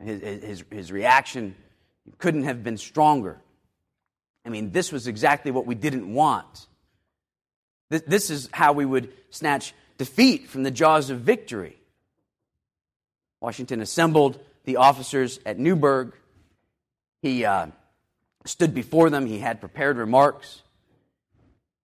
his, 0.00 0.22
his, 0.22 0.64
his 0.70 0.92
reaction 0.92 1.56
couldn't 2.18 2.44
have 2.44 2.62
been 2.62 2.78
stronger. 2.78 3.40
I 4.46 4.50
mean, 4.50 4.70
this 4.70 4.92
was 4.92 5.08
exactly 5.08 5.50
what 5.50 5.66
we 5.66 5.74
didn't 5.74 6.14
want. 6.14 6.68
This, 7.90 8.02
this 8.06 8.30
is 8.30 8.48
how 8.52 8.72
we 8.72 8.86
would 8.86 9.12
snatch 9.30 9.74
defeat 9.98 10.48
from 10.48 10.62
the 10.62 10.70
jaws 10.70 11.10
of 11.10 11.20
victory. 11.20 11.76
Washington 13.40 13.80
assembled 13.80 14.38
the 14.64 14.76
officers 14.76 15.40
at 15.44 15.58
Newburgh. 15.58 16.12
He 17.20 17.44
uh, 17.44 17.66
stood 18.44 18.74
before 18.74 19.10
them. 19.10 19.26
He 19.26 19.38
had 19.38 19.60
prepared 19.60 19.96
remarks. 19.96 20.62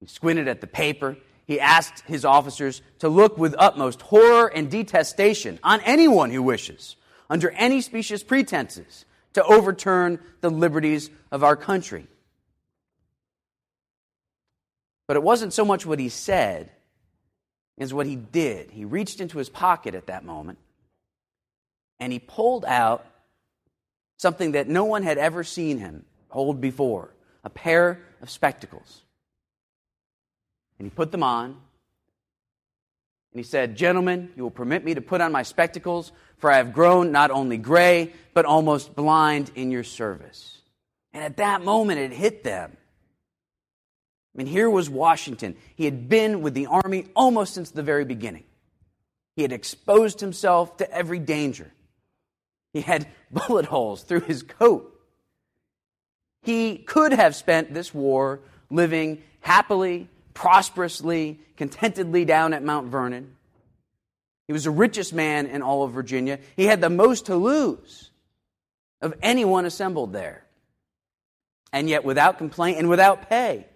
He 0.00 0.06
squinted 0.06 0.48
at 0.48 0.60
the 0.60 0.66
paper. 0.66 1.16
He 1.46 1.60
asked 1.60 2.00
his 2.06 2.24
officers 2.24 2.82
to 2.98 3.08
look 3.08 3.38
with 3.38 3.54
utmost 3.58 4.02
horror 4.02 4.48
and 4.48 4.70
detestation 4.70 5.58
on 5.62 5.80
anyone 5.82 6.30
who 6.30 6.42
wishes, 6.42 6.96
under 7.30 7.50
any 7.50 7.80
specious 7.80 8.22
pretenses, 8.22 9.04
to 9.34 9.44
overturn 9.44 10.18
the 10.40 10.50
liberties 10.50 11.10
of 11.30 11.44
our 11.44 11.56
country. 11.56 12.06
But 15.06 15.16
it 15.16 15.22
wasn't 15.22 15.52
so 15.52 15.64
much 15.64 15.86
what 15.86 16.00
he 16.00 16.08
said 16.08 16.72
as 17.78 17.94
what 17.94 18.06
he 18.06 18.16
did. 18.16 18.70
He 18.70 18.84
reached 18.84 19.20
into 19.20 19.38
his 19.38 19.48
pocket 19.48 19.94
at 19.94 20.06
that 20.06 20.24
moment 20.24 20.58
and 22.00 22.12
he 22.12 22.18
pulled 22.18 22.64
out 22.64 23.06
something 24.18 24.52
that 24.52 24.68
no 24.68 24.84
one 24.84 25.02
had 25.02 25.18
ever 25.18 25.44
seen 25.44 25.78
him 25.78 26.04
hold 26.36 26.60
before 26.60 27.14
a 27.44 27.48
pair 27.48 28.02
of 28.20 28.28
spectacles. 28.28 29.02
And 30.78 30.84
he 30.84 30.90
put 30.90 31.10
them 31.10 31.22
on. 31.22 31.46
And 31.46 31.58
he 33.32 33.42
said, 33.42 33.74
Gentlemen, 33.74 34.30
you 34.36 34.42
will 34.42 34.50
permit 34.50 34.84
me 34.84 34.92
to 34.92 35.00
put 35.00 35.22
on 35.22 35.32
my 35.32 35.42
spectacles, 35.42 36.12
for 36.36 36.52
I 36.52 36.58
have 36.58 36.74
grown 36.74 37.10
not 37.10 37.30
only 37.30 37.56
gray, 37.56 38.12
but 38.34 38.44
almost 38.44 38.94
blind 38.94 39.50
in 39.54 39.70
your 39.70 39.82
service. 39.82 40.60
And 41.14 41.24
at 41.24 41.38
that 41.38 41.62
moment, 41.62 42.00
it 42.00 42.12
hit 42.12 42.44
them. 42.44 42.76
I 44.34 44.38
mean, 44.38 44.46
here 44.46 44.68
was 44.68 44.90
Washington. 44.90 45.56
He 45.74 45.86
had 45.86 46.10
been 46.10 46.42
with 46.42 46.52
the 46.52 46.66
army 46.66 47.06
almost 47.16 47.54
since 47.54 47.70
the 47.70 47.82
very 47.82 48.04
beginning. 48.04 48.44
He 49.36 49.40
had 49.40 49.52
exposed 49.52 50.20
himself 50.20 50.76
to 50.76 50.92
every 50.92 51.18
danger. 51.18 51.72
He 52.74 52.82
had 52.82 53.06
bullet 53.30 53.64
holes 53.64 54.02
through 54.02 54.20
his 54.20 54.42
coat. 54.42 54.92
He 56.46 56.78
could 56.78 57.12
have 57.12 57.34
spent 57.34 57.74
this 57.74 57.92
war 57.92 58.38
living 58.70 59.20
happily, 59.40 60.08
prosperously, 60.32 61.40
contentedly 61.56 62.24
down 62.24 62.54
at 62.54 62.62
Mount 62.62 62.86
Vernon. 62.86 63.34
He 64.46 64.52
was 64.52 64.62
the 64.62 64.70
richest 64.70 65.12
man 65.12 65.46
in 65.46 65.60
all 65.60 65.82
of 65.82 65.90
Virginia. 65.90 66.38
He 66.54 66.66
had 66.66 66.80
the 66.80 66.88
most 66.88 67.26
to 67.26 67.34
lose 67.34 68.10
of 69.00 69.12
anyone 69.22 69.64
assembled 69.64 70.12
there. 70.12 70.44
And 71.72 71.88
yet, 71.88 72.04
without 72.04 72.38
complaint 72.38 72.78
and 72.78 72.88
without 72.88 73.28
pay, 73.28 73.66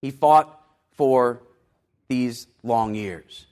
he 0.00 0.12
fought 0.12 0.56
for 0.92 1.42
these 2.06 2.46
long 2.62 2.94
years. 2.94 3.46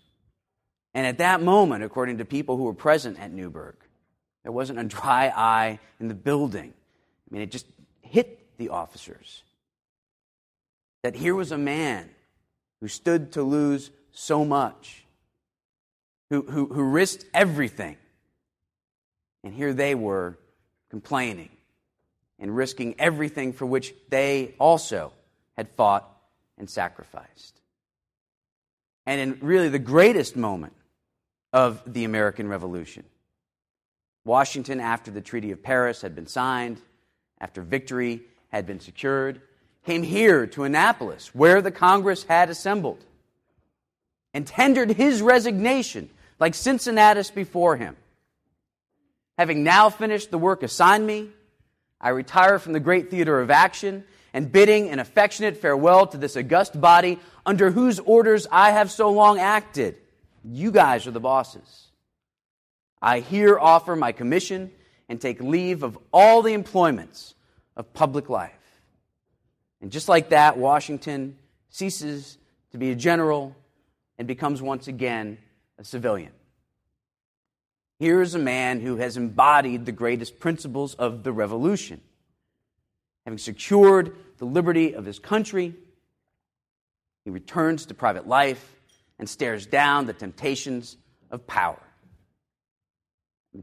And 0.94 1.04
at 1.04 1.18
that 1.18 1.42
moment, 1.42 1.82
according 1.82 2.18
to 2.18 2.24
people 2.24 2.56
who 2.56 2.62
were 2.62 2.74
present 2.74 3.18
at 3.18 3.32
Newburgh, 3.32 3.76
there 4.44 4.52
wasn't 4.52 4.78
a 4.78 4.84
dry 4.84 5.32
eye 5.34 5.80
in 5.98 6.06
the 6.06 6.14
building. 6.14 6.72
I 7.28 7.34
mean, 7.34 7.42
it 7.42 7.50
just 7.50 7.66
hit 8.02 8.56
the 8.58 8.70
officers 8.70 9.42
that 11.02 11.14
here 11.14 11.34
was 11.34 11.52
a 11.52 11.58
man 11.58 12.08
who 12.80 12.88
stood 12.88 13.32
to 13.32 13.42
lose 13.42 13.90
so 14.12 14.44
much, 14.44 15.04
who, 16.30 16.42
who, 16.42 16.66
who 16.66 16.82
risked 16.82 17.24
everything. 17.34 17.96
And 19.44 19.54
here 19.54 19.72
they 19.72 19.94
were 19.94 20.38
complaining 20.90 21.50
and 22.38 22.54
risking 22.54 22.94
everything 22.98 23.52
for 23.52 23.66
which 23.66 23.94
they 24.08 24.54
also 24.58 25.12
had 25.56 25.68
fought 25.70 26.10
and 26.58 26.68
sacrificed. 26.68 27.60
And 29.06 29.20
in 29.20 29.38
really 29.40 29.68
the 29.68 29.78
greatest 29.78 30.36
moment 30.36 30.74
of 31.52 31.80
the 31.86 32.04
American 32.04 32.48
Revolution, 32.48 33.04
Washington, 34.24 34.80
after 34.80 35.10
the 35.12 35.20
Treaty 35.20 35.52
of 35.52 35.62
Paris 35.62 36.02
had 36.02 36.14
been 36.14 36.26
signed, 36.26 36.80
after 37.40 37.62
victory 37.62 38.22
had 38.48 38.66
been 38.66 38.80
secured, 38.80 39.40
came 39.84 40.02
here 40.02 40.46
to 40.48 40.64
Annapolis, 40.64 41.34
where 41.34 41.62
the 41.62 41.70
Congress 41.70 42.24
had 42.24 42.50
assembled, 42.50 43.04
and 44.34 44.46
tendered 44.46 44.92
his 44.92 45.22
resignation 45.22 46.10
like 46.38 46.54
Cincinnatus 46.54 47.30
before 47.30 47.76
him. 47.76 47.96
Having 49.38 49.64
now 49.64 49.90
finished 49.90 50.30
the 50.30 50.38
work 50.38 50.62
assigned 50.62 51.06
me, 51.06 51.28
I 52.00 52.10
retire 52.10 52.58
from 52.58 52.72
the 52.72 52.80
great 52.80 53.10
theater 53.10 53.40
of 53.40 53.50
action 53.50 54.04
and 54.32 54.52
bidding 54.52 54.90
an 54.90 54.98
affectionate 54.98 55.56
farewell 55.56 56.06
to 56.08 56.18
this 56.18 56.36
august 56.36 56.78
body 56.78 57.18
under 57.44 57.70
whose 57.70 57.98
orders 58.00 58.46
I 58.50 58.72
have 58.72 58.90
so 58.90 59.10
long 59.10 59.38
acted. 59.38 59.96
You 60.44 60.70
guys 60.70 61.06
are 61.06 61.10
the 61.12 61.20
bosses. 61.20 61.86
I 63.00 63.20
here 63.20 63.58
offer 63.58 63.96
my 63.96 64.12
commission 64.12 64.72
and 65.08 65.20
take 65.20 65.40
leave 65.40 65.82
of 65.82 65.98
all 66.12 66.42
the 66.42 66.52
employments 66.52 67.34
of 67.76 67.92
public 67.92 68.28
life. 68.28 68.52
And 69.80 69.92
just 69.92 70.08
like 70.08 70.30
that, 70.30 70.58
Washington 70.58 71.36
ceases 71.68 72.38
to 72.72 72.78
be 72.78 72.90
a 72.90 72.94
general 72.94 73.54
and 74.18 74.26
becomes 74.26 74.62
once 74.62 74.88
again 74.88 75.38
a 75.78 75.84
civilian. 75.84 76.32
Here 77.98 78.20
is 78.20 78.34
a 78.34 78.38
man 78.38 78.80
who 78.80 78.96
has 78.96 79.16
embodied 79.16 79.86
the 79.86 79.92
greatest 79.92 80.38
principles 80.38 80.94
of 80.94 81.22
the 81.22 81.32
revolution. 81.32 82.00
Having 83.24 83.38
secured 83.38 84.16
the 84.38 84.44
liberty 84.44 84.94
of 84.94 85.04
his 85.04 85.18
country, 85.18 85.74
he 87.24 87.30
returns 87.30 87.86
to 87.86 87.94
private 87.94 88.26
life 88.26 88.74
and 89.18 89.28
stares 89.28 89.66
down 89.66 90.06
the 90.06 90.12
temptations 90.12 90.96
of 91.30 91.46
power. 91.46 91.80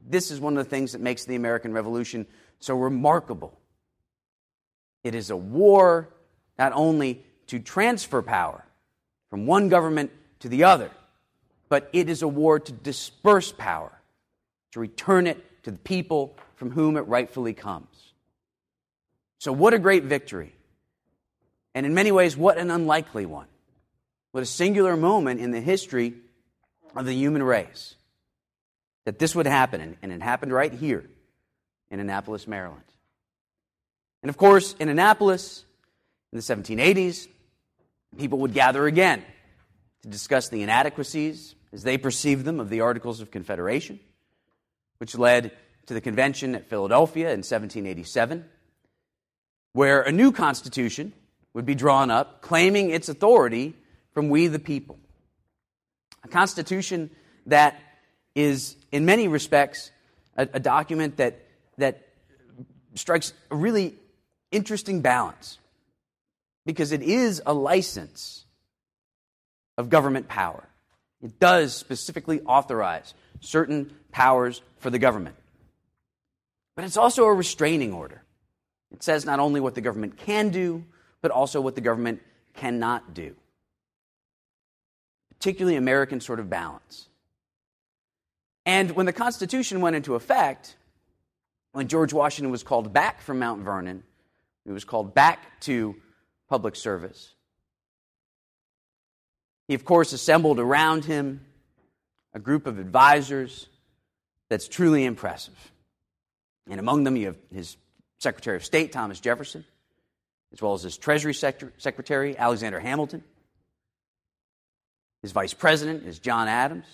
This 0.07 0.31
is 0.31 0.39
one 0.39 0.57
of 0.57 0.63
the 0.63 0.69
things 0.69 0.93
that 0.93 1.01
makes 1.01 1.25
the 1.25 1.35
American 1.35 1.73
Revolution 1.73 2.25
so 2.59 2.75
remarkable. 2.75 3.57
It 5.03 5.15
is 5.15 5.29
a 5.29 5.37
war 5.37 6.09
not 6.57 6.71
only 6.73 7.23
to 7.47 7.59
transfer 7.59 8.21
power 8.21 8.63
from 9.29 9.45
one 9.45 9.69
government 9.69 10.11
to 10.39 10.49
the 10.49 10.63
other, 10.63 10.89
but 11.69 11.89
it 11.93 12.09
is 12.09 12.21
a 12.21 12.27
war 12.27 12.59
to 12.59 12.71
disperse 12.71 13.51
power, 13.51 13.91
to 14.71 14.79
return 14.79 15.27
it 15.27 15.63
to 15.63 15.71
the 15.71 15.79
people 15.79 16.35
from 16.55 16.71
whom 16.71 16.97
it 16.97 17.01
rightfully 17.01 17.53
comes. 17.53 18.13
So, 19.39 19.51
what 19.51 19.73
a 19.73 19.79
great 19.79 20.03
victory. 20.03 20.55
And 21.75 21.85
in 21.85 21.93
many 21.93 22.11
ways, 22.11 22.37
what 22.37 22.57
an 22.57 22.71
unlikely 22.71 23.25
one. 23.25 23.47
What 24.31 24.43
a 24.43 24.45
singular 24.45 24.95
moment 24.95 25.39
in 25.39 25.51
the 25.51 25.61
history 25.61 26.13
of 26.95 27.05
the 27.05 27.13
human 27.13 27.43
race 27.43 27.95
that 29.05 29.19
this 29.19 29.35
would 29.35 29.45
happen, 29.45 29.97
and 30.01 30.11
it 30.11 30.21
happened 30.21 30.51
right 30.51 30.73
here 30.73 31.09
in 31.89 31.99
Annapolis, 31.99 32.47
Maryland. 32.47 32.83
And 34.21 34.29
of 34.29 34.37
course, 34.37 34.75
in 34.79 34.89
Annapolis, 34.89 35.65
in 36.31 36.37
the 36.37 36.43
1780s, 36.43 37.27
people 38.17 38.39
would 38.39 38.53
gather 38.53 38.87
again 38.87 39.23
to 40.03 40.09
discuss 40.09 40.49
the 40.49 40.63
inadequacies, 40.63 41.55
as 41.71 41.83
they 41.83 41.97
perceived 41.97 42.45
them, 42.45 42.59
of 42.59 42.69
the 42.69 42.81
Articles 42.81 43.19
of 43.19 43.31
Confederation, 43.31 43.99
which 44.97 45.17
led 45.17 45.51
to 45.87 45.93
the 45.93 46.01
convention 46.01 46.55
at 46.55 46.69
Philadelphia 46.69 47.27
in 47.27 47.39
1787, 47.39 48.45
where 49.73 50.01
a 50.01 50.11
new 50.11 50.31
constitution 50.31 51.13
would 51.53 51.65
be 51.65 51.75
drawn 51.75 52.09
up 52.09 52.41
claiming 52.41 52.89
its 52.89 53.09
authority 53.09 53.75
from 54.13 54.29
we 54.29 54.47
the 54.47 54.59
people. 54.59 54.97
A 56.23 56.27
constitution 56.27 57.09
that 57.47 57.79
is, 58.35 58.75
in 58.93 59.05
many 59.05 59.27
respects, 59.27 59.91
a, 60.37 60.47
a 60.53 60.59
document 60.59 61.17
that, 61.17 61.39
that 61.79 62.07
strikes 62.93 63.33
a 63.49 63.55
really 63.55 63.95
interesting 64.51 65.01
balance 65.01 65.57
because 66.63 66.91
it 66.91 67.01
is 67.01 67.41
a 67.45 67.53
license 67.53 68.45
of 69.79 69.89
government 69.89 70.27
power. 70.27 70.63
It 71.23 71.39
does 71.39 71.75
specifically 71.75 72.41
authorize 72.41 73.15
certain 73.41 73.91
powers 74.11 74.61
for 74.77 74.91
the 74.91 74.99
government. 74.99 75.35
But 76.75 76.85
it's 76.85 76.97
also 76.97 77.25
a 77.25 77.33
restraining 77.33 77.93
order. 77.93 78.21
It 78.91 79.01
says 79.01 79.25
not 79.25 79.39
only 79.39 79.59
what 79.59 79.73
the 79.73 79.81
government 79.81 80.17
can 80.17 80.49
do, 80.49 80.85
but 81.21 81.31
also 81.31 81.61
what 81.61 81.73
the 81.73 81.81
government 81.81 82.21
cannot 82.53 83.15
do. 83.15 83.35
Particularly 85.29 85.77
American 85.77 86.21
sort 86.21 86.39
of 86.39 86.47
balance. 86.47 87.07
And 88.65 88.91
when 88.91 89.05
the 89.05 89.13
Constitution 89.13 89.81
went 89.81 89.95
into 89.95 90.15
effect, 90.15 90.75
when 91.73 91.87
George 91.87 92.13
Washington 92.13 92.51
was 92.51 92.63
called 92.63 92.93
back 92.93 93.21
from 93.21 93.39
Mount 93.39 93.61
Vernon, 93.63 94.03
he 94.65 94.71
was 94.71 94.85
called 94.85 95.13
back 95.13 95.59
to 95.61 95.95
public 96.49 96.75
service. 96.75 97.33
He, 99.67 99.73
of 99.73 99.85
course, 99.85 100.13
assembled 100.13 100.59
around 100.59 101.05
him 101.05 101.45
a 102.33 102.39
group 102.39 102.67
of 102.67 102.79
advisors 102.79 103.67
that's 104.49 104.67
truly 104.67 105.03
impressive. 105.05 105.71
And 106.69 106.79
among 106.79 107.03
them, 107.03 107.17
you 107.17 107.27
have 107.27 107.37
his 107.53 107.75
Secretary 108.19 108.55
of 108.55 108.63
State, 108.63 108.91
Thomas 108.91 109.19
Jefferson, 109.19 109.65
as 110.53 110.61
well 110.61 110.73
as 110.73 110.83
his 110.83 110.97
Treasury 110.97 111.33
Secretary, 111.33 112.37
Alexander 112.37 112.79
Hamilton. 112.79 113.23
His 115.21 115.31
Vice 115.31 115.53
President 115.53 116.05
is 116.05 116.19
John 116.19 116.47
Adams. 116.47 116.85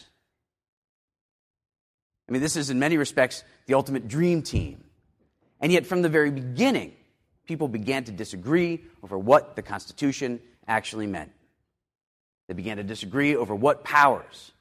I 2.30 2.32
mean, 2.32 2.44
this 2.44 2.56
is 2.56 2.70
in 2.70 2.78
many 2.78 2.98
respects 2.98 3.44
the 3.66 3.74
ultimate 3.74 4.08
dream 4.08 4.44
team. 4.44 4.84
And 5.60 5.72
yet, 5.72 5.88
from 5.88 6.04
the 6.04 6.10
very 6.10 6.30
beginning, 6.30 6.94
people 7.48 7.68
began 7.68 8.04
to 8.04 8.12
disagree 8.12 8.84
over 9.02 9.18
what 9.18 9.56
the 9.56 9.64
Constitution 9.64 10.40
actually 10.68 11.08
meant. 11.08 11.32
They 12.48 12.54
began 12.54 12.78
to 12.78 12.84
disagree 12.84 13.36
over 13.36 13.56
what 13.56 13.84
powers 13.84 14.52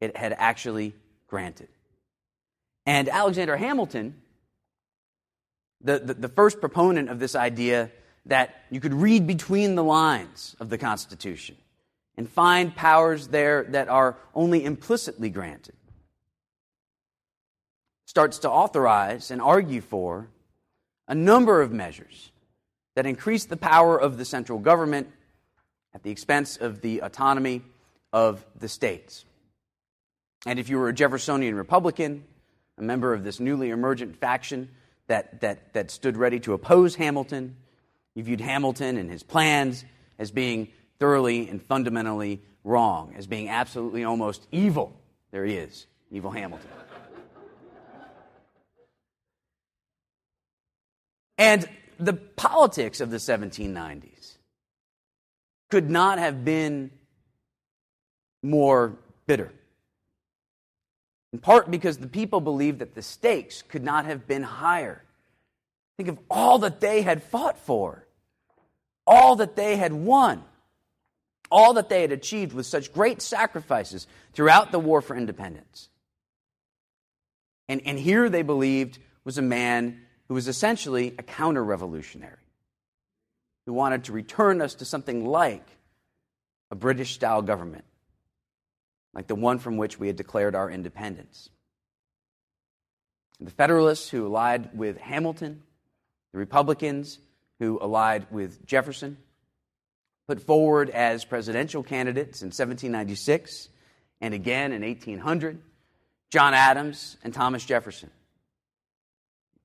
it 0.00 0.16
had 0.16 0.34
actually 0.38 0.94
granted. 1.26 1.68
And 2.86 3.08
Alexander 3.08 3.56
Hamilton, 3.56 4.16
the, 5.82 5.98
the, 5.98 6.14
the, 6.14 6.28
first 6.28 6.60
proponent 6.60 7.10
of 7.10 7.18
this 7.18 7.34
idea 7.34 7.90
that 8.26 8.54
you 8.70 8.80
could 8.80 8.94
read 8.94 9.26
between 9.26 9.74
the 9.74 9.84
lines 9.84 10.56
of 10.58 10.70
the 10.70 10.78
Constitution 10.78 11.56
and 12.16 12.28
find 12.28 12.74
powers 12.74 13.28
there 13.28 13.64
that 13.64 13.88
are 13.88 14.16
only 14.34 14.64
implicitly 14.64 15.30
granted, 15.30 15.74
starts 18.10 18.40
to 18.40 18.50
authorize 18.50 19.30
and 19.30 19.40
argue 19.40 19.80
for 19.80 20.26
a 21.06 21.14
number 21.14 21.62
of 21.62 21.70
measures 21.70 22.32
that 22.96 23.06
increase 23.06 23.44
the 23.44 23.56
power 23.56 23.96
of 23.96 24.18
the 24.18 24.24
central 24.24 24.58
government 24.58 25.06
at 25.94 26.02
the 26.02 26.10
expense 26.10 26.56
of 26.56 26.80
the 26.80 26.98
autonomy 27.02 27.62
of 28.12 28.44
the 28.58 28.66
states. 28.66 29.24
And 30.44 30.58
if 30.58 30.68
you 30.68 30.80
were 30.80 30.88
a 30.88 30.92
Jeffersonian 30.92 31.54
Republican, 31.54 32.24
a 32.76 32.82
member 32.82 33.14
of 33.14 33.22
this 33.22 33.38
newly 33.38 33.70
emergent 33.70 34.16
faction 34.16 34.70
that, 35.06 35.40
that, 35.42 35.72
that 35.74 35.92
stood 35.92 36.16
ready 36.16 36.40
to 36.40 36.52
oppose 36.52 36.96
Hamilton, 36.96 37.54
you 38.16 38.24
viewed 38.24 38.40
Hamilton 38.40 38.96
and 38.96 39.08
his 39.08 39.22
plans 39.22 39.84
as 40.18 40.32
being 40.32 40.66
thoroughly 40.98 41.48
and 41.48 41.62
fundamentally 41.62 42.42
wrong, 42.64 43.14
as 43.16 43.28
being 43.28 43.48
absolutely 43.48 44.02
almost 44.02 44.48
evil. 44.50 45.00
There 45.30 45.44
he 45.44 45.54
is, 45.54 45.86
evil 46.10 46.32
Hamilton. 46.32 46.70
And 51.40 51.66
the 51.98 52.12
politics 52.12 53.00
of 53.00 53.10
the 53.10 53.16
1790s 53.16 54.36
could 55.70 55.88
not 55.88 56.18
have 56.18 56.44
been 56.44 56.90
more 58.42 58.98
bitter. 59.26 59.50
In 61.32 61.38
part 61.38 61.70
because 61.70 61.96
the 61.96 62.08
people 62.08 62.42
believed 62.42 62.80
that 62.80 62.94
the 62.94 63.00
stakes 63.00 63.62
could 63.62 63.82
not 63.82 64.04
have 64.04 64.26
been 64.26 64.42
higher. 64.42 65.02
Think 65.96 66.10
of 66.10 66.18
all 66.30 66.58
that 66.58 66.80
they 66.80 67.00
had 67.00 67.22
fought 67.22 67.58
for, 67.58 68.06
all 69.06 69.36
that 69.36 69.56
they 69.56 69.76
had 69.76 69.94
won, 69.94 70.44
all 71.50 71.72
that 71.74 71.88
they 71.88 72.02
had 72.02 72.12
achieved 72.12 72.52
with 72.52 72.66
such 72.66 72.92
great 72.92 73.22
sacrifices 73.22 74.06
throughout 74.34 74.72
the 74.72 74.78
war 74.78 75.00
for 75.00 75.16
independence. 75.16 75.88
And, 77.66 77.80
and 77.86 77.98
here 77.98 78.28
they 78.28 78.42
believed 78.42 78.98
was 79.24 79.38
a 79.38 79.42
man 79.42 80.02
who 80.30 80.34
was 80.34 80.46
essentially 80.46 81.12
a 81.18 81.24
counter 81.24 81.62
revolutionary, 81.62 82.38
who 83.66 83.72
wanted 83.72 84.04
to 84.04 84.12
return 84.12 84.62
us 84.62 84.74
to 84.76 84.84
something 84.84 85.26
like 85.26 85.66
a 86.70 86.76
British 86.76 87.14
style 87.14 87.42
government, 87.42 87.84
like 89.12 89.26
the 89.26 89.34
one 89.34 89.58
from 89.58 89.76
which 89.76 89.98
we 89.98 90.06
had 90.06 90.14
declared 90.14 90.54
our 90.54 90.70
independence. 90.70 91.50
The 93.40 93.50
Federalists 93.50 94.08
who 94.08 94.24
allied 94.24 94.72
with 94.72 94.98
Hamilton, 94.98 95.64
the 96.30 96.38
Republicans 96.38 97.18
who 97.58 97.80
allied 97.82 98.28
with 98.30 98.64
Jefferson, 98.64 99.16
put 100.28 100.40
forward 100.40 100.90
as 100.90 101.24
presidential 101.24 101.82
candidates 101.82 102.40
in 102.40 102.50
1796 102.50 103.68
and 104.20 104.32
again 104.32 104.70
in 104.70 104.82
1800 104.82 105.60
John 106.30 106.54
Adams 106.54 107.16
and 107.24 107.34
Thomas 107.34 107.64
Jefferson 107.64 108.12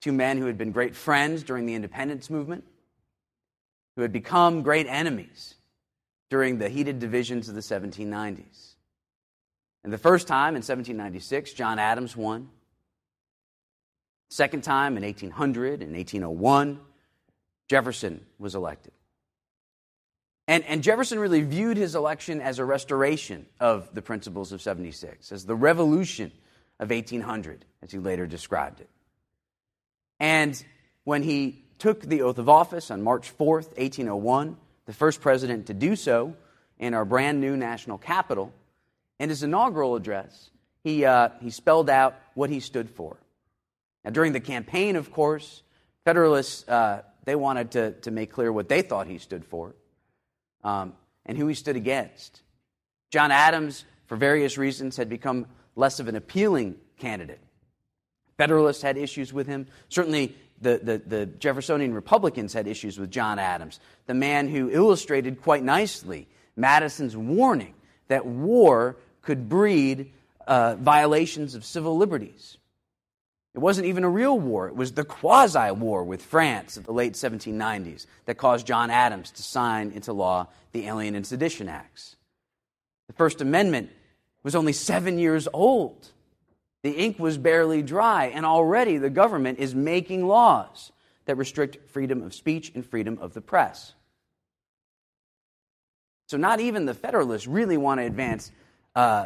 two 0.06 0.12
men 0.12 0.38
who 0.38 0.46
had 0.46 0.56
been 0.56 0.72
great 0.72 0.96
friends 0.96 1.42
during 1.42 1.66
the 1.66 1.74
independence 1.74 2.30
movement, 2.30 2.64
who 3.96 4.04
had 4.04 4.14
become 4.14 4.62
great 4.62 4.86
enemies 4.86 5.56
during 6.30 6.60
the 6.60 6.70
heated 6.70 7.00
divisions 7.00 7.50
of 7.50 7.56
the 7.56 7.62
1790s. 7.62 8.76
And 9.84 9.92
the 9.92 9.98
first 9.98 10.28
time 10.28 10.50
in 10.50 10.62
1796, 10.62 11.54
John 11.54 11.80
Adams 11.80 12.16
won. 12.16 12.50
Second 14.30 14.64
time 14.64 14.96
in 14.96 15.02
1800 15.02 15.82
and 15.82 15.96
1801, 15.96 16.80
Jefferson 17.68 18.24
was 18.38 18.54
elected. 18.54 18.94
And, 20.48 20.64
and 20.66 20.84
Jefferson 20.84 21.18
really 21.18 21.42
viewed 21.42 21.78
his 21.78 21.96
election 21.96 22.42
as 22.42 22.60
a 22.60 22.66
restoration 22.66 23.48
of 23.60 23.92
the 23.96 24.04
principles 24.04 24.52
of 24.52 24.62
76, 24.62 25.32
as 25.32 25.48
the 25.48 25.56
revolution 25.56 26.32
of 26.80 26.92
1800, 26.92 27.66
as 27.82 27.90
he 27.90 27.98
later 27.98 28.28
described 28.28 28.82
it. 28.82 28.90
And 30.20 30.64
when 31.04 31.24
he 31.24 31.64
took 31.78 32.02
the 32.02 32.22
oath 32.22 32.38
of 32.38 32.50
office 32.50 32.92
on 32.92 33.02
March 33.02 33.36
4th, 33.38 33.78
1801, 33.78 34.58
the 34.86 34.94
first 34.94 35.22
president 35.22 35.68
to 35.68 35.74
do 35.74 35.96
so 35.96 36.36
in 36.80 36.94
our 36.94 37.06
brand 37.06 37.42
new 37.42 37.58
national 37.58 37.98
capital, 37.98 38.54
in 39.20 39.30
his 39.30 39.44
inaugural 39.44 39.96
address, 39.96 40.50
he, 40.84 41.06
uh, 41.06 41.30
he 41.42 41.50
spelled 41.50 41.90
out 41.90 42.16
what 42.34 42.50
he 42.50 42.60
stood 42.60 42.90
for. 42.90 43.18
Now, 44.04 44.12
during 44.12 44.34
the 44.34 44.40
campaign, 44.40 44.96
of 44.96 45.12
course, 45.12 45.64
Federalists, 46.06 46.68
uh, 46.70 47.02
they 47.26 47.36
wanted 47.36 47.72
to, 47.72 47.92
to 48.02 48.12
make 48.12 48.32
clear 48.32 48.52
what 48.52 48.70
they 48.70 48.84
thought 48.84 49.08
he 49.08 49.18
stood 49.18 49.44
for 49.44 49.76
um, 50.64 50.94
and 51.26 51.36
who 51.36 51.48
he 51.48 51.56
stood 51.56 51.76
against. 51.76 52.42
John 53.10 53.32
Adams, 53.32 53.84
for 54.06 54.16
various 54.16 54.58
reasons, 54.58 54.98
had 54.98 55.10
become 55.10 55.48
less 55.76 56.00
of 56.00 56.08
an 56.08 56.16
appealing 56.16 56.76
candidate. 57.00 57.40
Federalists 58.38 58.82
had 58.82 58.98
issues 58.98 59.32
with 59.32 59.48
him. 59.48 59.68
Certainly, 59.90 60.36
the, 60.62 60.80
the, 60.82 60.98
the, 61.06 61.26
Jeffersonian 61.26 61.94
Republicans 61.94 62.54
had 62.54 62.68
issues 62.68 62.98
with 62.98 63.12
John 63.12 63.40
Adams, 63.40 63.80
the 64.08 64.14
man 64.14 64.48
who 64.48 64.70
illustrated 64.70 65.42
quite 65.42 65.64
nicely 65.64 66.28
Madison's 66.56 67.16
warning 67.16 67.74
that 68.08 68.26
war 68.26 68.98
could 69.22 69.50
breed 69.50 70.12
uh, 70.48 70.76
violations 70.76 71.56
of 71.56 71.66
civil 71.66 71.98
liberties. 71.98 72.58
It 73.54 73.60
wasn't 73.60 73.88
even 73.88 74.04
a 74.04 74.10
real 74.10 74.38
war, 74.38 74.68
it 74.68 74.76
was 74.76 74.92
the 74.92 75.06
quasi 75.06 75.72
war 75.72 76.04
with 76.04 76.22
France 76.22 76.76
of 76.76 76.86
the 76.86 76.92
late 76.92 77.14
1790s 77.14 78.06
that 78.26 78.38
caused 78.38 78.68
John 78.68 78.90
Adams 78.90 79.32
to 79.32 79.44
sign 79.44 79.92
into 79.92 80.12
law 80.12 80.48
the 80.74 80.88
Alien 80.88 81.16
and 81.16 81.26
Sedition 81.26 81.70
Acts. 81.70 82.18
The 83.08 83.14
First 83.14 83.40
Amendment 83.40 83.92
was 84.44 84.56
only 84.56 84.74
seven 84.74 85.18
years 85.18 85.48
old. 85.54 86.12
The 86.86 86.92
ink 86.92 87.18
was 87.18 87.40
barely 87.40 87.82
dry, 87.82 88.26
and 88.28 88.46
already 88.46 89.00
the 89.00 89.10
government 89.10 89.58
is 89.58 89.74
making 89.74 90.28
laws 90.28 90.92
that 91.26 91.36
restrict 91.36 91.90
freedom 91.90 92.22
of 92.22 92.32
speech 92.32 92.72
and 92.76 92.86
freedom 92.86 93.18
of 93.20 93.34
the 93.34 93.42
press. 93.42 93.96
So, 96.28 96.38
not 96.38 96.60
even 96.60 96.86
the 96.86 96.94
Federalists 96.94 97.48
really 97.48 97.76
want 97.76 98.02
to 98.02 98.06
advance 98.06 98.52
uh, 98.96 99.26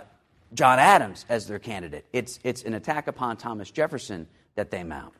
John 0.53 0.79
Adams 0.79 1.25
as 1.27 1.47
their 1.47 1.59
candidate. 1.59 2.05
It's, 2.13 2.39
it's 2.45 2.63
an 2.63 2.75
attack 2.75 3.09
upon 3.09 3.35
Thomas 3.35 3.69
Jefferson 3.69 4.27
that 4.55 4.71
they 4.71 4.85
mount. 4.85 5.13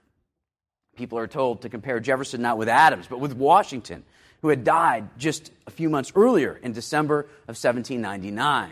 People 0.96 1.18
are 1.18 1.28
told 1.28 1.64
to 1.64 1.70
compare 1.70 2.00
Jefferson 2.00 2.42
not 2.42 2.58
with 2.58 2.70
Adams, 2.70 3.06
but 3.08 3.20
with 3.20 3.34
Washington, 3.34 4.06
who 4.44 4.48
had 4.48 4.64
died 4.64 5.10
just 5.18 5.52
a 5.68 5.72
few 5.72 5.90
months 5.90 6.14
earlier 6.16 6.58
in 6.64 6.72
December 6.72 7.20
of 7.50 7.58
1799. 7.58 8.72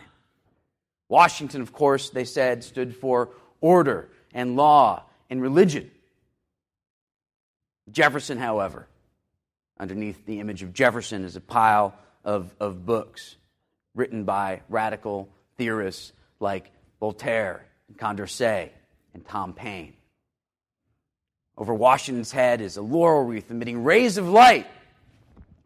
Washington, 1.09 1.61
of 1.61 1.73
course, 1.73 2.09
they 2.11 2.23
said, 2.23 2.63
stood 2.63 2.95
for 2.95 3.29
order 3.61 4.09
and 4.33 4.55
law 4.55 5.03
and 5.29 5.41
religion. 5.41 5.89
Jefferson, 7.91 8.37
however, 8.37 8.87
underneath 9.79 10.25
the 10.25 10.39
image 10.39 10.63
of 10.63 10.73
Jefferson 10.73 11.23
is 11.23 11.35
a 11.35 11.41
pile 11.41 11.95
of, 12.23 12.53
of 12.59 12.85
books 12.85 13.35
written 13.95 14.23
by 14.23 14.61
radical 14.69 15.29
theorists 15.57 16.11
like 16.39 16.71
Voltaire 16.99 17.65
and 17.87 17.97
Condorcet 17.97 18.71
and 19.13 19.25
Tom 19.25 19.53
Paine. 19.53 19.93
Over 21.57 21.73
Washington's 21.73 22.31
head 22.31 22.61
is 22.61 22.77
a 22.77 22.81
laurel 22.81 23.23
wreath 23.23 23.49
emitting 23.49 23.83
rays 23.83 24.17
of 24.17 24.29
light, 24.29 24.67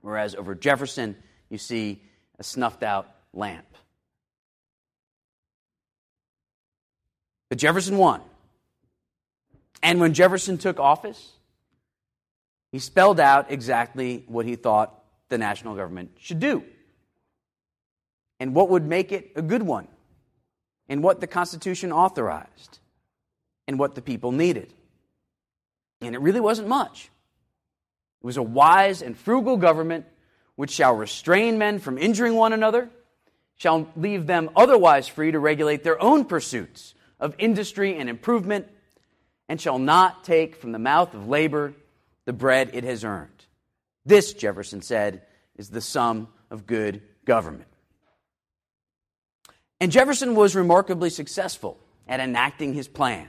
whereas 0.01 0.35
over 0.35 0.55
Jefferson, 0.55 1.15
you 1.49 1.57
see 1.57 2.01
a 2.39 2.43
snuffed 2.43 2.83
out 2.83 3.09
lamp. 3.33 3.65
But 7.51 7.57
Jefferson 7.57 7.97
won. 7.97 8.21
And 9.83 9.99
when 9.99 10.13
Jefferson 10.13 10.57
took 10.57 10.79
office, 10.79 11.33
he 12.71 12.79
spelled 12.79 13.19
out 13.19 13.51
exactly 13.51 14.23
what 14.27 14.45
he 14.45 14.55
thought 14.55 14.97
the 15.27 15.37
national 15.37 15.75
government 15.75 16.11
should 16.17 16.39
do 16.39 16.63
and 18.39 18.55
what 18.55 18.69
would 18.69 18.85
make 18.85 19.11
it 19.11 19.33
a 19.35 19.41
good 19.41 19.63
one 19.63 19.89
and 20.87 21.03
what 21.03 21.19
the 21.19 21.27
Constitution 21.27 21.91
authorized 21.91 22.79
and 23.67 23.77
what 23.77 23.95
the 23.95 24.01
people 24.01 24.31
needed. 24.31 24.73
And 25.99 26.15
it 26.15 26.21
really 26.21 26.39
wasn't 26.39 26.69
much. 26.69 27.11
It 28.23 28.25
was 28.25 28.37
a 28.37 28.43
wise 28.43 29.01
and 29.01 29.17
frugal 29.17 29.57
government 29.57 30.05
which 30.55 30.71
shall 30.71 30.95
restrain 30.95 31.57
men 31.57 31.79
from 31.79 31.97
injuring 31.97 32.35
one 32.35 32.53
another, 32.53 32.89
shall 33.57 33.89
leave 33.97 34.25
them 34.25 34.49
otherwise 34.55 35.09
free 35.09 35.33
to 35.33 35.39
regulate 35.39 35.83
their 35.83 36.01
own 36.01 36.23
pursuits 36.23 36.93
of 37.21 37.35
industry 37.37 37.95
and 37.97 38.09
improvement, 38.09 38.67
and 39.47 39.61
shall 39.61 39.79
not 39.79 40.25
take 40.25 40.55
from 40.55 40.73
the 40.73 40.79
mouth 40.79 41.13
of 41.13 41.27
labor 41.27 41.73
the 42.25 42.33
bread 42.33 42.71
it 42.73 42.83
has 42.83 43.05
earned. 43.05 43.29
This, 44.05 44.33
Jefferson 44.33 44.81
said, 44.81 45.21
is 45.55 45.69
the 45.69 45.81
sum 45.81 46.27
of 46.49 46.65
good 46.65 47.01
government. 47.23 47.67
And 49.79 49.91
Jefferson 49.91 50.35
was 50.35 50.55
remarkably 50.55 51.09
successful 51.09 51.77
at 52.07 52.19
enacting 52.19 52.73
his 52.73 52.87
plan. 52.87 53.27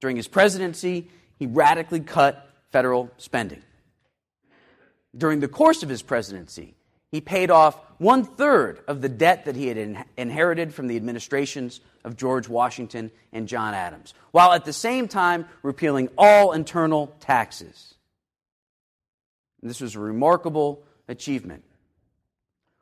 During 0.00 0.16
his 0.16 0.28
presidency, 0.28 1.08
he 1.38 1.46
radically 1.46 2.00
cut 2.00 2.48
federal 2.70 3.10
spending. 3.16 3.62
During 5.16 5.40
the 5.40 5.48
course 5.48 5.82
of 5.82 5.88
his 5.88 6.02
presidency, 6.02 6.74
he 7.10 7.20
paid 7.20 7.50
off 7.50 7.78
one 7.98 8.24
third 8.24 8.80
of 8.88 9.02
the 9.02 9.08
debt 9.08 9.44
that 9.44 9.56
he 9.56 9.68
had 9.68 9.76
in- 9.76 10.04
inherited 10.16 10.72
from 10.72 10.86
the 10.86 10.96
administrations 10.96 11.80
of 12.04 12.16
George 12.16 12.48
Washington 12.48 13.10
and 13.32 13.48
John 13.48 13.74
Adams, 13.74 14.14
while 14.30 14.52
at 14.52 14.64
the 14.64 14.72
same 14.72 15.08
time 15.08 15.46
repealing 15.62 16.08
all 16.18 16.52
internal 16.52 17.14
taxes. 17.20 17.94
This 19.62 19.80
was 19.80 19.94
a 19.94 20.00
remarkable 20.00 20.82
achievement. 21.08 21.62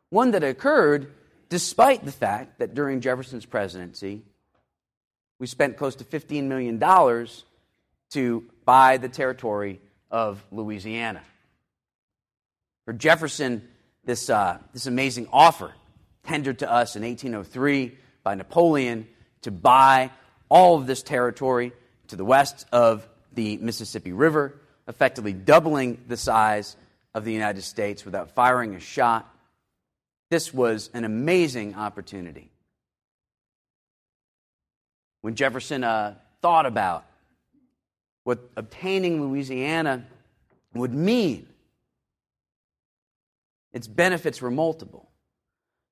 One 0.09 0.31
that 0.33 0.43
occurred 0.43 1.13
despite 1.51 2.05
the 2.05 2.13
fact 2.13 2.61
that 2.61 2.75
during 2.75 3.01
Jefferson's 3.01 3.45
presidency, 3.45 4.23
we 5.39 5.47
spent 5.47 5.77
close 5.77 5.97
to 5.97 6.05
$15 6.05 6.45
million 6.45 6.79
to 8.11 8.45
buy 8.65 8.97
the 8.97 9.09
territory 9.09 9.81
of 10.11 10.43
Louisiana. 10.51 11.23
For 12.85 12.93
Jefferson, 12.93 13.69
this, 14.05 14.31
uh, 14.31 14.59
this 14.73 14.87
amazing 14.87 15.29
offer 15.33 15.73
tendered 16.25 16.61
to 16.61 16.71
us 16.71 16.97
in 16.97 17.03
1803 17.03 17.97
by 18.23 18.35
Napoleon 18.35 19.07
to 19.43 19.51
buy 19.51 20.11
all 20.49 20.77
of 20.77 20.87
this 20.87 21.03
territory 21.03 21.73
to 22.09 22.17
the 22.17 22.25
west 22.25 22.67
of 22.73 23.09
the 23.33 23.57
Mississippi 23.59 24.13
River, 24.13 24.61
effectively 24.89 25.33
doubling 25.33 26.03
the 26.09 26.17
size 26.17 26.77
of 27.15 27.25
the 27.25 27.33
United 27.33 27.63
States 27.63 28.05
without 28.05 28.33
firing 28.33 28.75
a 28.75 28.81
shot. 28.81 29.33
This 30.31 30.53
was 30.53 30.91
an 30.93 31.05
amazing 31.05 31.75
opportunity. 31.75 32.51
When 35.23 35.35
Jefferson 35.35 35.85
uh, 35.85 36.15
thought 36.41 36.67
about 36.67 37.05
what 38.25 38.39
obtaining 38.57 39.23
Louisiana 39.23 40.07
would 40.75 40.95
mean, 40.95 41.49
its 43.73 43.87
benefits 43.87 44.41
were 44.41 44.51
multiple. 44.51 45.09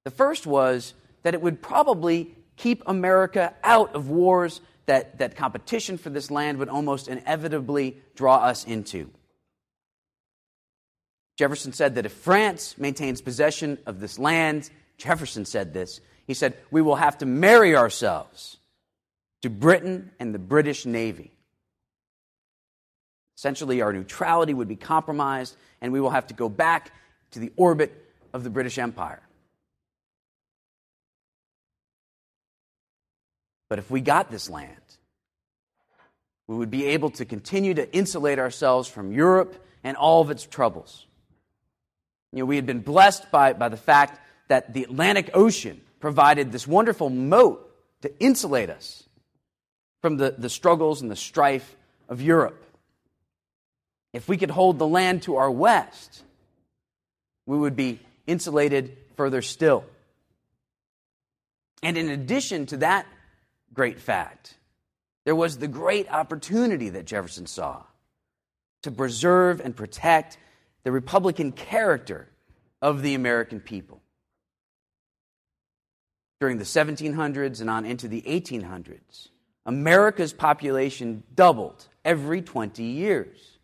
The 0.05 0.11
first 0.11 0.47
was 0.47 0.95
that 1.23 1.35
it 1.35 1.43
would 1.43 1.61
probably 1.63 2.35
keep 2.57 2.83
America 2.87 3.55
out 3.63 3.95
of 3.95 4.11
wars 4.11 4.61
that, 4.87 5.19
that 5.19 5.37
competition 5.37 5.99
for 5.99 6.11
this 6.11 6.31
land 6.31 6.59
would 6.59 6.69
almost 6.69 7.09
inevitably 7.09 7.99
draw 8.15 8.37
us 8.37 8.65
into. 8.65 9.11
Jefferson 11.37 11.73
said 11.73 11.95
that 11.95 12.07
if 12.07 12.13
France 12.13 12.77
maintains 12.79 13.21
possession 13.21 13.79
of 13.87 14.01
this 14.01 14.19
land, 14.19 14.71
Jefferson 14.97 15.45
said 15.45 15.73
this, 15.73 16.01
he 16.27 16.35
said, 16.35 16.57
we 16.71 16.83
will 16.83 16.97
have 16.97 17.19
to 17.19 17.27
marry 17.27 17.77
ourselves 17.77 18.59
to 19.43 19.51
Britain 19.51 20.11
and 20.19 20.35
the 20.35 20.39
British 20.39 20.85
Navy. 20.85 21.33
Essentially, 23.37 23.83
our 23.83 23.93
neutrality 23.93 24.53
would 24.53 24.67
be 24.67 24.75
compromised, 24.75 25.57
and 25.81 25.93
we 25.93 26.01
will 26.01 26.11
have 26.11 26.27
to 26.27 26.35
go 26.35 26.49
back 26.49 26.91
to 27.31 27.39
the 27.39 27.53
orbit 27.57 27.93
of 28.33 28.43
the 28.43 28.51
British 28.51 28.79
Empire. 28.79 29.23
But 33.69 33.79
if 33.79 33.91
we 33.91 34.01
got 34.01 34.31
this 34.31 34.49
land, 34.49 34.75
we 36.47 36.57
would 36.57 36.71
be 36.71 36.87
able 36.87 37.11
to 37.11 37.25
continue 37.25 37.75
to 37.75 37.95
insulate 37.95 38.39
ourselves 38.39 38.89
from 38.89 39.13
Europe 39.13 39.63
and 39.85 39.97
all 39.97 40.23
of 40.23 40.31
its 40.31 40.47
troubles. 40.47 41.07
You 42.33 42.41
know, 42.41 42.47
we 42.47 42.57
had 42.57 42.67
been 42.67 42.81
blessed 42.81 43.31
by, 43.31 43.53
by 43.53 43.69
the 43.69 43.77
fact 43.77 44.21
that 44.49 44.73
the 44.73 44.85
Atlantic 44.85 45.31
Ocean 45.35 45.81
provided 46.01 46.53
this 46.53 46.67
wonderful 46.67 47.11
moat 47.11 47.65
to 48.03 48.19
insulate 48.19 48.71
us 48.71 49.05
from 50.01 50.17
the, 50.17 50.35
the 50.37 50.49
struggles 50.49 51.03
and 51.03 51.11
the 51.11 51.17
strife 51.17 51.77
of 52.09 52.23
Europe. 52.23 52.65
If 54.13 54.29
we 54.29 54.37
could 54.37 54.51
hold 54.51 54.79
the 54.79 54.87
land 54.87 55.23
to 55.23 55.37
our 55.37 55.51
west, 55.51 56.23
we 57.47 57.59
would 57.59 57.77
be 57.77 58.01
insulated 58.27 58.97
further 59.17 59.43
still. 59.43 59.85
And 61.83 61.99
in 61.99 62.09
addition 62.09 62.67
to 62.67 62.79
that 62.79 63.07
great 63.75 64.01
fact, 64.01 64.55
there 65.25 65.37
was 65.37 65.59
the 65.59 65.69
great 65.69 66.11
opportunity 66.11 66.89
that 66.91 67.05
Jefferson 67.05 67.47
saw 67.47 67.83
to 68.83 68.91
preserve 68.91 69.61
and 69.61 69.77
protect 69.77 70.39
the 70.85 70.93
Republican 70.93 71.53
character 71.53 72.29
of 72.81 73.03
the 73.03 73.15
American 73.15 73.61
people. 73.61 74.01
During 76.41 76.59
the 76.59 76.65
1700s 76.65 77.61
and 77.61 77.69
on 77.69 77.85
into 77.85 78.07
the 78.07 78.23
1800s, 78.23 79.29
America's 79.67 80.33
population 80.33 81.25
doubled 81.35 81.87
every 82.05 82.41
20 82.41 82.83
years. 82.83 83.59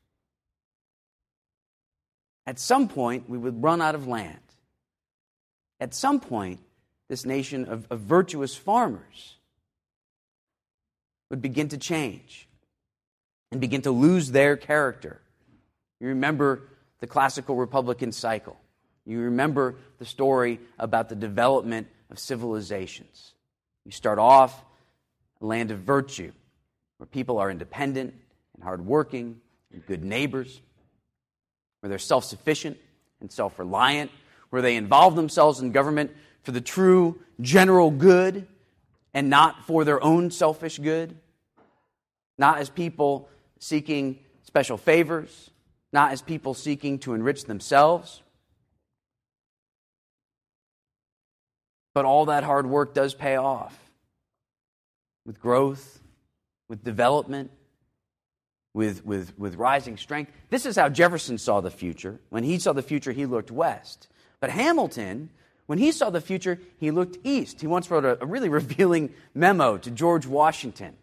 At 2.47 2.59
some 2.59 2.89
point, 2.89 3.31
we 3.31 3.39
would 3.39 3.63
run 3.63 3.81
out 3.81 3.95
of 3.95 4.07
land. 4.07 4.39
At 5.81 5.95
some 5.95 6.21
point, 6.21 6.61
this 7.09 7.25
nation 7.25 7.65
of, 7.67 7.87
of 7.91 8.01
virtuous 8.01 8.55
farmers 8.55 9.37
would 11.31 11.43
begin 11.43 11.69
to 11.69 11.79
change 11.79 12.49
and 13.51 13.61
begin 13.61 13.83
to 13.83 13.91
lose 13.91 14.31
their 14.31 14.57
character. 14.57 15.21
You 16.01 16.09
remember 16.09 16.63
the 17.01 17.07
classical 17.07 17.57
Republican 17.57 18.13
cycle. 18.13 18.57
You 19.07 19.21
remember 19.21 19.77
the 19.99 20.05
story 20.05 20.61
about 20.79 21.09
the 21.09 21.15
development 21.15 21.89
of 22.11 22.19
civilizations. 22.19 23.35
You 23.85 23.93
start 23.93 24.19
off 24.19 24.65
a 25.41 25.47
land 25.47 25.71
of 25.71 25.81
virtue, 25.81 26.33
where 26.99 27.07
people 27.07 27.39
are 27.39 27.51
independent 27.51 28.15
and 28.55 28.65
hardworking 28.65 29.41
and 29.73 29.85
good 29.87 30.05
neighbors, 30.05 30.61
where 31.81 31.89
they're 31.89 31.99
self 31.99 32.25
sufficient 32.25 32.79
and 33.21 33.31
self 33.31 33.59
reliant, 33.59 34.11
where 34.51 34.63
they 34.63 34.77
involve 34.77 35.17
themselves 35.17 35.61
in 35.61 35.73
government 35.73 36.11
for 36.43 36.53
the 36.53 36.61
true 36.61 37.19
general 37.41 37.91
good 37.91 38.47
and 39.15 39.31
not 39.31 39.65
for 39.65 39.85
their 39.85 40.03
own 40.03 40.31
selfish 40.31 40.79
good, 40.79 41.17
not 42.37 42.59
as 42.59 42.69
people 42.69 43.29
seeking 43.61 44.19
special 44.43 44.77
favors, 44.77 45.51
not 45.93 46.11
as 46.11 46.21
people 46.21 46.53
seeking 46.53 46.99
to 46.99 47.15
enrich 47.15 47.45
themselves. 47.45 48.23
But 51.95 52.05
all 52.05 52.27
that 52.27 52.43
hard 52.43 52.67
work 52.67 52.93
does 52.93 53.15
pay 53.15 53.37
off 53.37 53.79
with 55.25 55.41
growth, 55.41 56.01
with 56.69 56.83
development, 56.83 57.53
with, 58.75 59.07
with, 59.07 59.39
with 59.39 59.55
rising 59.55 59.97
strength. 59.97 60.33
This 60.51 60.67
is 60.67 60.75
how 60.75 60.89
Jefferson 60.89 61.39
saw 61.39 61.61
the 61.61 61.71
future. 61.71 62.19
When 62.31 62.43
he 62.43 62.59
saw 62.59 62.73
the 62.73 62.83
future, 62.83 63.13
he 63.13 63.27
looked 63.27 63.53
west. 63.53 64.09
But 64.41 64.51
Hamilton, 64.51 65.31
when 65.67 65.79
he 65.79 65.93
saw 65.93 66.11
the 66.11 66.21
future, 66.21 66.59
he 66.79 66.91
looked 66.91 67.19
east. 67.25 67.61
He 67.61 67.67
once 67.67 67.91
wrote 67.91 68.05
a, 68.05 68.23
a 68.23 68.27
really 68.27 68.49
revealing 68.61 69.15
memo 69.35 69.77
to 69.79 69.91
George 69.91 70.27
Washington 70.27 70.97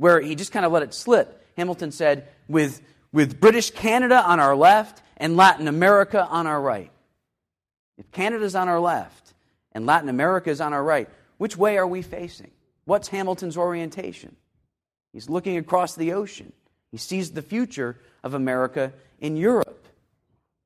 where 0.00 0.18
he 0.18 0.34
just 0.34 0.50
kind 0.50 0.64
of 0.64 0.72
let 0.72 0.82
it 0.82 0.94
slip. 0.94 1.46
Hamilton 1.58 1.92
said, 1.92 2.26
with, 2.48 2.80
with 3.12 3.38
British 3.38 3.70
Canada 3.70 4.22
on 4.24 4.40
our 4.40 4.56
left 4.56 5.02
and 5.18 5.36
Latin 5.36 5.68
America 5.68 6.26
on 6.26 6.46
our 6.46 6.60
right. 6.60 6.90
If 7.98 8.10
Canada's 8.10 8.54
on 8.54 8.66
our 8.66 8.80
left 8.80 9.34
and 9.72 9.84
Latin 9.84 10.08
America 10.08 10.48
is 10.48 10.62
on 10.62 10.72
our 10.72 10.82
right, 10.82 11.06
which 11.36 11.54
way 11.54 11.76
are 11.76 11.86
we 11.86 12.00
facing? 12.00 12.50
What's 12.86 13.08
Hamilton's 13.08 13.58
orientation? 13.58 14.36
He's 15.12 15.28
looking 15.28 15.58
across 15.58 15.94
the 15.94 16.12
ocean. 16.12 16.54
He 16.90 16.96
sees 16.96 17.32
the 17.32 17.42
future 17.42 17.98
of 18.24 18.32
America 18.32 18.94
in 19.20 19.36
Europe. 19.36 19.86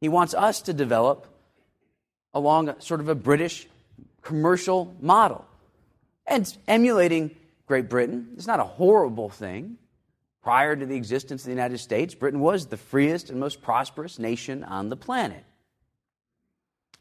He 0.00 0.08
wants 0.08 0.34
us 0.34 0.62
to 0.62 0.72
develop 0.72 1.26
along 2.34 2.74
sort 2.80 3.00
of 3.00 3.08
a 3.08 3.14
British 3.14 3.66
commercial 4.22 4.94
model 5.00 5.44
and 6.26 6.56
emulating 6.66 7.34
Great 7.66 7.88
Britain. 7.88 8.28
is 8.36 8.46
not 8.46 8.60
a 8.60 8.64
horrible 8.64 9.28
thing. 9.28 9.78
Prior 10.42 10.76
to 10.76 10.84
the 10.84 10.96
existence 10.96 11.42
of 11.42 11.46
the 11.46 11.52
United 11.52 11.78
States, 11.78 12.14
Britain 12.14 12.40
was 12.40 12.66
the 12.66 12.76
freest 12.76 13.30
and 13.30 13.40
most 13.40 13.62
prosperous 13.62 14.18
nation 14.18 14.62
on 14.62 14.90
the 14.90 14.96
planet. 14.96 15.42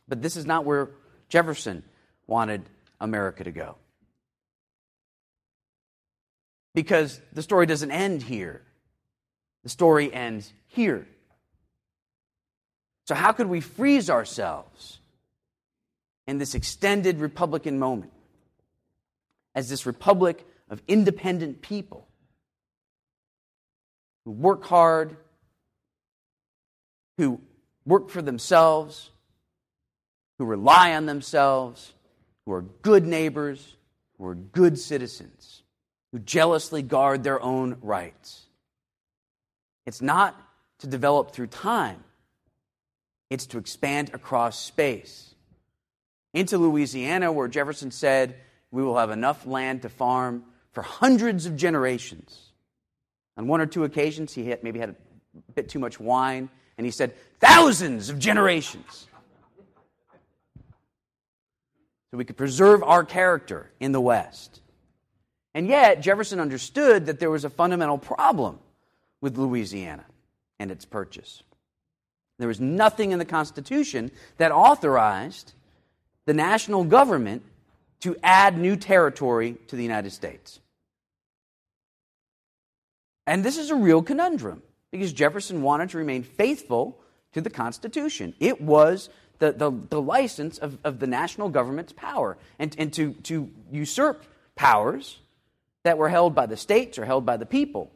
But 0.07 0.21
this 0.21 0.37
is 0.37 0.45
not 0.45 0.63
where 0.63 0.91
Jefferson 1.27 1.83
wanted 2.25 2.63
America 3.01 3.43
to 3.43 3.51
go. 3.51 3.75
Because 6.73 7.19
the 7.33 7.41
story 7.41 7.65
doesn't 7.65 7.91
end 7.91 8.23
here, 8.23 8.61
the 9.63 9.69
story 9.69 10.13
ends 10.13 10.51
here. 10.67 11.05
So, 13.05 13.15
how 13.15 13.33
could 13.33 13.47
we 13.47 13.59
freeze 13.59 14.09
ourselves 14.09 14.99
in 16.27 16.38
this 16.38 16.55
extended 16.55 17.19
Republican 17.19 17.79
moment? 17.79 18.12
As 19.55 19.69
this 19.69 19.86
republic 19.86 20.45
of 20.69 20.81
independent 20.88 21.62
people 21.62 22.07
who 24.25 24.31
work 24.31 24.65
hard, 24.65 25.17
who 27.17 27.39
work 27.86 28.09
for 28.09 28.21
themselves, 28.21 29.12
who 30.38 30.45
rely 30.45 30.95
on 30.95 31.05
themselves, 31.05 31.93
who 32.45 32.53
are 32.53 32.62
good 32.62 33.05
neighbors, 33.05 33.75
who 34.17 34.25
are 34.25 34.36
good 34.36 34.79
citizens, 34.79 35.63
who 36.12 36.19
jealously 36.19 36.81
guard 36.81 37.23
their 37.23 37.41
own 37.41 37.77
rights. 37.81 38.45
It's 39.86 40.01
not 40.01 40.39
to 40.79 40.88
develop 40.88 41.31
through 41.31 41.47
time, 41.47 42.03
it's 43.29 43.45
to 43.47 43.57
expand 43.57 44.12
across 44.13 44.59
space. 44.59 45.32
Into 46.33 46.57
Louisiana, 46.57 47.31
where 47.31 47.47
Jefferson 47.47 47.91
said, 47.91 48.35
We 48.71 48.83
will 48.83 48.97
have 48.97 49.11
enough 49.11 49.45
land 49.45 49.83
to 49.83 49.89
farm 49.89 50.43
for 50.71 50.81
hundreds 50.81 51.45
of 51.45 51.55
generations. 51.55 52.51
On 53.37 53.47
one 53.47 53.61
or 53.61 53.65
two 53.65 53.83
occasions, 53.83 54.33
he 54.33 54.49
had, 54.49 54.63
maybe 54.63 54.79
had 54.79 54.89
a 54.89 54.95
bit 55.53 55.69
too 55.69 55.79
much 55.79 55.99
wine, 55.99 56.49
and 56.77 56.85
he 56.85 56.91
said, 56.91 57.13
thousands 57.39 58.09
of 58.09 58.19
generations. 58.19 59.07
So 62.11 62.17
we 62.17 62.25
could 62.25 62.37
preserve 62.37 62.83
our 62.83 63.03
character 63.03 63.71
in 63.79 63.91
the 63.91 64.01
West. 64.01 64.61
And 65.55 65.67
yet, 65.67 66.01
Jefferson 66.01 66.39
understood 66.39 67.07
that 67.07 67.19
there 67.19 67.31
was 67.31 67.43
a 67.43 67.49
fundamental 67.49 67.97
problem 67.97 68.59
with 69.21 69.37
Louisiana 69.37 70.05
and 70.59 70.71
its 70.71 70.85
purchase. 70.85 71.43
There 72.39 72.47
was 72.47 72.59
nothing 72.59 73.11
in 73.11 73.19
the 73.19 73.25
Constitution 73.25 74.11
that 74.37 74.51
authorized 74.51 75.53
the 76.25 76.33
national 76.33 76.83
government 76.83 77.43
to 78.01 78.15
add 78.23 78.57
new 78.57 78.75
territory 78.75 79.57
to 79.67 79.75
the 79.75 79.83
United 79.83 80.12
States. 80.12 80.59
And 83.25 83.43
this 83.43 83.57
is 83.57 83.69
a 83.69 83.75
real 83.75 84.01
conundrum 84.01 84.62
because 84.91 85.13
Jefferson 85.13 85.62
wanted 85.62 85.89
to 85.89 85.97
remain 85.97 86.23
faithful 86.23 86.99
to 87.33 87.41
the 87.41 87.49
Constitution. 87.49 88.33
It 88.39 88.62
was 88.62 89.09
the, 89.39 89.51
the, 89.53 89.71
the 89.89 90.01
license 90.01 90.57
of, 90.57 90.77
of 90.83 90.99
the 90.99 91.07
national 91.07 91.49
government's 91.49 91.93
power. 91.93 92.38
And, 92.59 92.75
and 92.77 92.93
to, 92.93 93.13
to 93.23 93.49
usurp 93.71 94.23
powers 94.55 95.19
that 95.83 95.97
were 95.97 96.09
held 96.09 96.36
by 96.36 96.45
the 96.45 96.57
states 96.57 96.97
or 96.97 97.05
held 97.05 97.25
by 97.25 97.38
the 97.38 97.45
people 97.45 97.91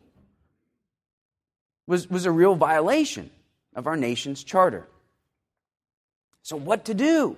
was, 1.85 2.09
was 2.09 2.25
a 2.25 2.31
real 2.31 2.55
violation 2.55 3.29
of 3.75 3.87
our 3.87 3.95
nation's 3.95 4.43
charter. 4.43 4.87
So, 6.41 6.55
what 6.55 6.85
to 6.85 6.93
do? 6.93 7.37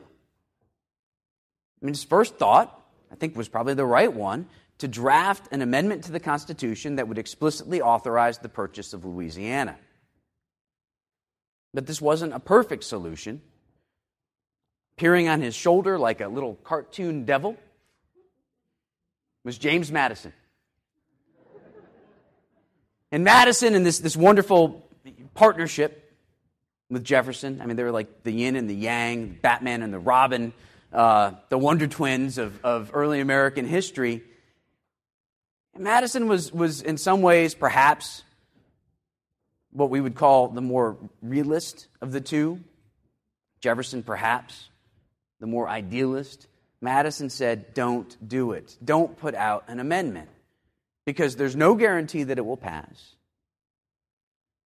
I 1.82 1.86
mean, 1.86 1.94
his 1.94 2.04
first 2.04 2.38
thought, 2.38 2.86
I 3.12 3.16
think, 3.16 3.36
was 3.36 3.48
probably 3.48 3.74
the 3.74 3.86
right 3.86 4.12
one 4.12 4.48
to 4.80 4.88
draft 4.88 5.52
an 5.52 5.62
amendment 5.62 6.06
to 6.06 6.12
the 6.12 6.20
Constitution 6.20 6.96
that 6.98 7.08
would 7.08 7.18
explicitly 7.18 7.82
authorize 7.82 8.40
the 8.40 8.50
purchase 8.50 8.94
of 8.94 9.06
Louisiana. 9.06 9.78
But 11.74 11.86
this 11.86 12.02
wasn't 12.02 12.34
a 12.34 12.40
perfect 12.40 12.84
solution. 12.84 13.42
Peering 14.98 15.30
on 15.30 15.42
his 15.42 15.56
shoulder 15.56 15.98
like 15.98 16.20
a 16.20 16.28
little 16.28 16.56
cartoon 16.56 17.26
devil 17.26 17.56
was 19.44 19.58
James 19.58 19.92
Madison. 19.92 20.34
And 23.12 23.24
Madison 23.24 23.76
and 23.76 23.86
this, 23.86 24.00
this 24.00 24.16
wonderful 24.16 24.88
partnership 25.34 26.14
with 26.90 27.04
Jefferson, 27.04 27.62
I 27.62 27.66
mean, 27.66 27.76
they 27.76 27.84
were 27.84 27.92
like 27.92 28.24
the 28.24 28.32
yin 28.32 28.56
and 28.56 28.70
the 28.70 28.76
yang, 28.76 29.38
Batman 29.42 29.82
and 29.82 29.94
the 29.94 30.00
Robin, 30.00 30.54
uh, 30.92 31.32
the 31.50 31.58
Wonder 31.58 31.88
Twins 31.88 32.38
of, 32.38 32.64
of 32.64 32.92
early 32.94 33.20
American 33.20 33.66
history. 33.66 34.24
Madison 35.78 36.28
was, 36.28 36.52
was 36.52 36.82
in 36.82 36.98
some 36.98 37.22
ways 37.22 37.54
perhaps 37.56 38.24
what 39.72 39.90
we 39.90 40.02
would 40.02 40.16
call 40.16 40.48
the 40.50 40.62
more 40.62 40.98
realist 41.22 41.88
of 42.02 42.12
the 42.12 42.22
two. 42.22 42.60
Jefferson, 43.62 44.04
perhaps, 44.04 44.70
the 45.40 45.48
more 45.48 45.70
idealist. 45.70 46.48
Madison 46.82 47.30
said, 47.30 47.74
Don't 47.74 48.16
do 48.28 48.54
it. 48.54 48.76
Don't 48.84 49.18
put 49.18 49.36
out 49.36 49.66
an 49.68 49.80
amendment. 49.80 50.30
because 51.06 51.36
there's 51.36 51.56
no 51.56 51.74
guarantee 51.74 52.24
that 52.24 52.38
it 52.38 52.46
will 52.46 52.58
pass. 52.58 53.16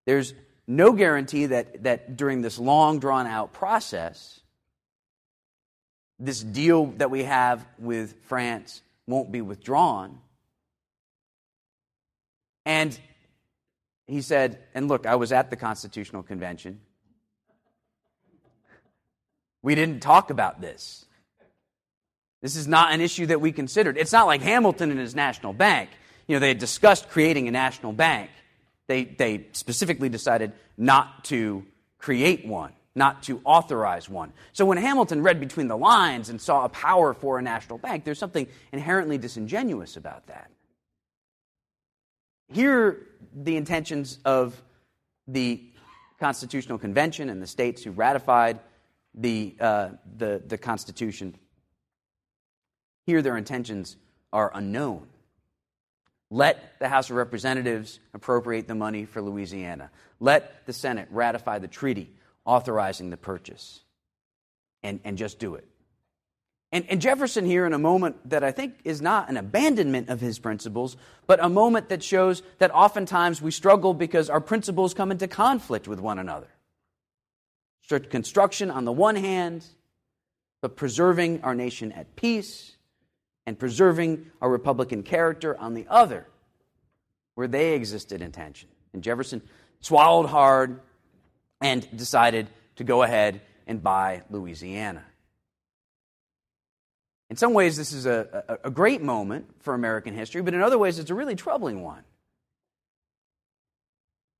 There's 0.05 0.33
no 0.67 0.91
guarantee 0.91 1.45
that, 1.47 1.83
that 1.83 2.17
during 2.17 2.41
this 2.41 2.59
long, 2.59 2.99
drawn 2.99 3.27
out 3.27 3.53
process, 3.53 4.41
this 6.19 6.41
deal 6.41 6.87
that 6.97 7.11
we 7.11 7.23
have 7.23 7.65
with 7.77 8.15
France 8.23 8.81
won't 9.07 9.31
be 9.31 9.41
withdrawn. 9.41 10.19
And 12.65 12.97
he 14.07 14.21
said, 14.21 14.59
and 14.73 14.87
look, 14.87 15.05
I 15.05 15.15
was 15.15 15.31
at 15.31 15.49
the 15.49 15.55
Constitutional 15.55 16.23
Convention. 16.23 16.79
We 19.61 19.75
didn't 19.75 20.01
talk 20.01 20.29
about 20.29 20.61
this. 20.61 21.05
This 22.41 22.57
is 22.57 22.67
not 22.67 22.93
an 22.93 22.99
issue 22.99 23.25
that 23.27 23.39
we 23.39 23.53
considered. 23.53 23.97
It's 23.97 24.11
not 24.11 24.27
like 24.27 24.41
Hamilton 24.41 24.91
and 24.91 24.99
his 24.99 25.15
national 25.15 25.53
bank. 25.53 25.89
You 26.27 26.35
know, 26.35 26.39
they 26.39 26.49
had 26.49 26.59
discussed 26.59 27.09
creating 27.09 27.47
a 27.47 27.51
national 27.51 27.93
bank. 27.93 28.29
They, 28.87 29.05
they 29.05 29.47
specifically 29.53 30.09
decided 30.09 30.51
not 30.77 31.23
to 31.25 31.65
create 31.97 32.45
one, 32.45 32.73
not 32.95 33.23
to 33.23 33.41
authorize 33.43 34.07
one. 34.07 34.31
So 34.51 34.65
when 34.65 34.77
Hamilton 34.77 35.23
read 35.23 35.39
between 35.39 35.67
the 35.67 35.77
lines 35.77 36.29
and 36.29 36.39
saw 36.39 36.65
a 36.65 36.69
power 36.69 37.13
for 37.13 37.39
a 37.39 37.41
national 37.41 37.79
bank, 37.79 38.03
there's 38.03 38.19
something 38.19 38.47
inherently 38.71 39.17
disingenuous 39.17 39.97
about 39.97 40.27
that. 40.27 40.51
Here, 42.51 43.07
the 43.33 43.57
intentions 43.57 44.19
of 44.25 44.61
the 45.27 45.63
Constitutional 46.19 46.77
Convention 46.77 47.29
and 47.29 47.41
the 47.41 47.47
states 47.47 47.83
who 47.83 47.91
ratified 47.91 48.59
the, 49.15 49.55
uh, 49.59 49.89
the, 50.17 50.41
the 50.45 50.57
Constitution, 50.57 51.35
here 53.05 53.21
their 53.21 53.37
intentions 53.37 53.97
are 54.31 54.51
unknown. 54.53 55.07
Let 56.29 56.79
the 56.79 56.89
House 56.89 57.09
of 57.09 57.15
Representatives 57.15 57.99
appropriate 58.13 58.67
the 58.67 58.75
money 58.75 59.05
for 59.05 59.21
Louisiana. 59.21 59.89
Let 60.19 60.65
the 60.65 60.73
Senate 60.73 61.07
ratify 61.11 61.59
the 61.59 61.67
treaty 61.67 62.09
authorizing 62.45 63.09
the 63.09 63.17
purchase. 63.17 63.81
And, 64.81 64.99
and 65.05 65.17
just 65.17 65.39
do 65.39 65.55
it. 65.55 65.65
And, 66.73 66.85
and, 66.89 66.99
Jefferson, 66.99 67.45
here, 67.45 67.67
in 67.67 67.73
a 67.73 67.79
moment 67.79 68.29
that 68.31 68.43
I 68.43 68.51
think 68.51 68.79
is 68.83 68.99
not 68.99 69.29
an 69.29 69.37
abandonment 69.37 70.09
of 70.09 70.19
his 70.19 70.39
principles, 70.39 70.97
but 71.27 71.41
a 71.41 71.47
moment 71.47 71.89
that 71.89 72.01
shows 72.01 72.41
that 72.57 72.73
oftentimes 72.73 73.41
we 73.41 73.51
struggle 73.51 73.93
because 73.93 74.29
our 74.29 74.41
principles 74.41 74.95
come 74.95 75.11
into 75.11 75.27
conflict 75.27 75.87
with 75.87 75.99
one 75.99 76.17
another. 76.17 76.47
Construction 78.09 78.71
on 78.71 78.85
the 78.85 78.91
one 78.91 79.15
hand, 79.15 79.63
but 80.61 80.75
preserving 80.75 81.41
our 81.43 81.53
nation 81.53 81.91
at 81.91 82.15
peace 82.15 82.75
and 83.45 83.59
preserving 83.59 84.31
our 84.41 84.49
Republican 84.49 85.03
character 85.03 85.55
on 85.59 85.75
the 85.75 85.85
other, 85.89 86.27
where 87.35 87.47
they 87.47 87.73
existed 87.73 88.21
in 88.21 88.31
tension. 88.31 88.69
And 88.93 89.03
Jefferson 89.03 89.43
swallowed 89.79 90.27
hard 90.27 90.79
and 91.63 91.87
decided 91.97 92.47
to 92.75 92.83
go 92.83 93.01
ahead 93.01 93.41
and 93.65 93.81
buy 93.81 94.21
Louisiana. 94.29 95.03
In 97.29 97.37
some 97.37 97.53
ways, 97.53 97.77
this 97.77 97.93
is 97.93 98.05
a, 98.05 98.45
a, 98.47 98.67
a, 98.67 98.69
great 98.69 99.01
moment 99.01 99.45
for 99.61 99.73
American 99.73 100.13
history, 100.13 100.41
but 100.41 100.53
in 100.53 100.61
other 100.61 100.77
ways, 100.77 100.99
it's 100.99 101.09
a 101.09 101.15
really 101.15 101.35
troubling 101.35 101.81
one. 101.81 102.03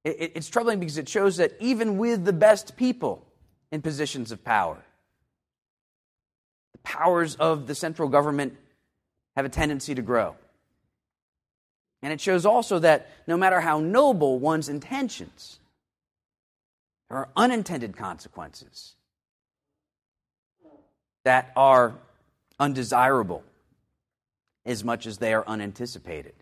It, 0.04 0.34
it's 0.36 0.50
troubling 0.50 0.80
because 0.80 0.98
it 0.98 1.08
shows 1.10 1.38
that 1.38 1.54
even 1.60 1.98
with 1.98 2.26
the 2.26 2.34
best 2.34 2.76
people 2.76 3.26
in 3.72 3.82
positions 3.82 4.32
of 4.32 4.44
power, 4.44 4.84
the 6.74 6.78
powers 6.80 7.36
of 7.36 7.68
the 7.68 7.74
central 7.74 8.10
government 8.10 8.58
have 9.38 9.46
a 9.46 9.50
tendency 9.50 9.96
to 9.96 10.02
grow. 10.02 10.36
And 12.04 12.12
it 12.12 12.20
shows 12.20 12.46
also 12.46 12.80
that 12.80 13.10
no 13.28 13.38
matter 13.38 13.62
how 13.62 13.80
noble 13.80 14.38
one's 14.40 14.68
intentions, 14.68 15.58
there 17.14 17.20
are 17.20 17.30
unintended 17.36 17.96
consequences 17.96 18.96
that 21.26 21.52
are 21.56 21.94
undesirable 22.60 23.44
as 24.66 24.84
much 24.84 25.06
as 25.06 25.20
they 25.20 25.32
are 25.32 25.44
unanticipated. 25.46 26.34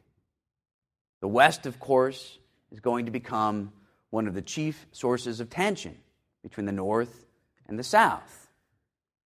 The 1.20 1.28
West, 1.28 1.66
of 1.66 1.78
course, 1.78 2.40
is 2.72 2.80
going 2.80 3.08
to 3.08 3.12
become 3.12 3.74
one 4.12 4.28
of 4.28 4.34
the 4.34 4.42
chief 4.42 4.86
sources 4.94 5.42
of 5.42 5.50
tension 5.50 5.98
between 6.42 6.68
the 6.68 6.72
North 6.72 7.26
and 7.68 7.78
the 7.78 7.84
South. 7.84 8.48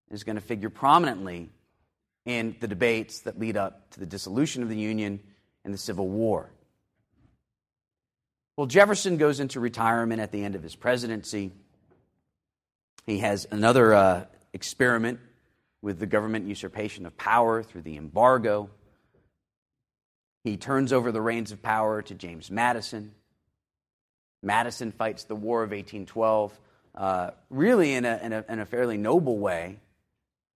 Is 0.09 0.23
going 0.23 0.37
to 0.37 0.41
figure 0.41 0.71
prominently 0.71 1.51
in 2.25 2.55
the 2.59 2.67
debates 2.67 3.19
that 3.19 3.37
lead 3.37 3.55
up 3.55 3.91
to 3.91 3.99
the 3.99 4.07
dissolution 4.07 4.63
of 4.63 4.69
the 4.69 4.77
Union 4.77 5.19
and 5.63 5.71
the 5.71 5.77
Civil 5.77 6.07
War. 6.07 6.49
Well, 8.57 8.67
Jefferson 8.67 9.17
goes 9.17 9.41
into 9.41 9.59
retirement 9.59 10.21
at 10.21 10.31
the 10.31 10.43
end 10.43 10.55
of 10.55 10.63
his 10.63 10.75
presidency. 10.75 11.51
He 13.05 13.19
has 13.19 13.45
another 13.51 13.93
uh, 13.93 14.25
experiment 14.53 15.19
with 15.81 15.99
the 15.99 16.05
government 16.05 16.47
usurpation 16.47 17.05
of 17.05 17.17
power 17.17 17.63
through 17.63 17.81
the 17.81 17.97
embargo. 17.97 18.69
He 20.45 20.55
turns 20.55 20.93
over 20.93 21.11
the 21.11 21.21
reins 21.21 21.51
of 21.51 21.61
power 21.61 22.01
to 22.03 22.15
James 22.15 22.49
Madison. 22.49 23.13
Madison 24.41 24.93
fights 24.93 25.25
the 25.25 25.35
War 25.35 25.61
of 25.61 25.71
1812, 25.71 26.57
uh, 26.95 27.31
really 27.49 27.93
in 27.93 28.05
a, 28.05 28.19
in, 28.23 28.31
a, 28.31 28.45
in 28.47 28.59
a 28.59 28.65
fairly 28.65 28.97
noble 28.97 29.37
way. 29.37 29.79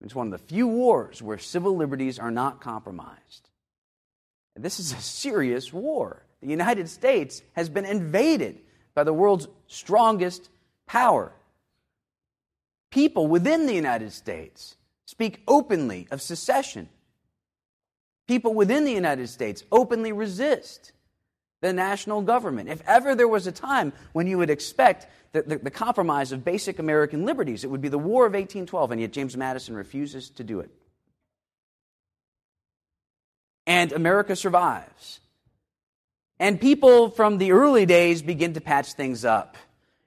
It's 0.00 0.14
one 0.14 0.28
of 0.28 0.32
the 0.32 0.46
few 0.46 0.66
wars 0.66 1.20
where 1.20 1.36
civil 1.36 1.76
liberties 1.76 2.18
are 2.18 2.30
not 2.30 2.62
compromised. 2.62 3.50
This 4.56 4.80
is 4.80 4.92
a 4.92 5.00
serious 5.00 5.70
war. 5.70 6.22
The 6.42 6.48
United 6.48 6.88
States 6.88 7.42
has 7.52 7.68
been 7.68 7.84
invaded 7.84 8.60
by 8.94 9.04
the 9.04 9.12
world's 9.12 9.48
strongest 9.66 10.48
power. 10.86 11.32
People 12.90 13.26
within 13.26 13.66
the 13.66 13.74
United 13.74 14.12
States 14.12 14.76
speak 15.04 15.42
openly 15.46 16.08
of 16.10 16.22
secession. 16.22 16.88
People 18.26 18.54
within 18.54 18.84
the 18.84 18.92
United 18.92 19.28
States 19.28 19.64
openly 19.70 20.12
resist 20.12 20.92
the 21.60 21.72
national 21.72 22.22
government. 22.22 22.68
If 22.68 22.82
ever 22.86 23.14
there 23.14 23.28
was 23.28 23.46
a 23.46 23.52
time 23.52 23.92
when 24.12 24.26
you 24.26 24.38
would 24.38 24.50
expect 24.50 25.06
the, 25.32 25.42
the, 25.42 25.58
the, 25.58 25.70
compromise 25.70 26.32
of 26.32 26.44
basic 26.44 26.78
American 26.78 27.24
liberties, 27.24 27.64
it 27.64 27.70
would 27.70 27.80
be 27.80 27.88
the 27.88 27.98
War 27.98 28.26
of 28.26 28.32
1812, 28.32 28.90
and 28.92 29.00
yet 29.00 29.12
James 29.12 29.36
Madison 29.36 29.74
refuses 29.74 30.30
to 30.30 30.44
do 30.44 30.60
it. 30.60 30.70
And 33.66 33.92
America 33.92 34.34
survives. 34.34 35.20
And 36.40 36.58
people 36.58 37.10
from 37.10 37.36
the 37.36 37.52
early 37.52 37.84
days 37.84 38.22
begin 38.22 38.54
to 38.54 38.62
patch 38.62 38.94
things 38.94 39.26
up, 39.26 39.58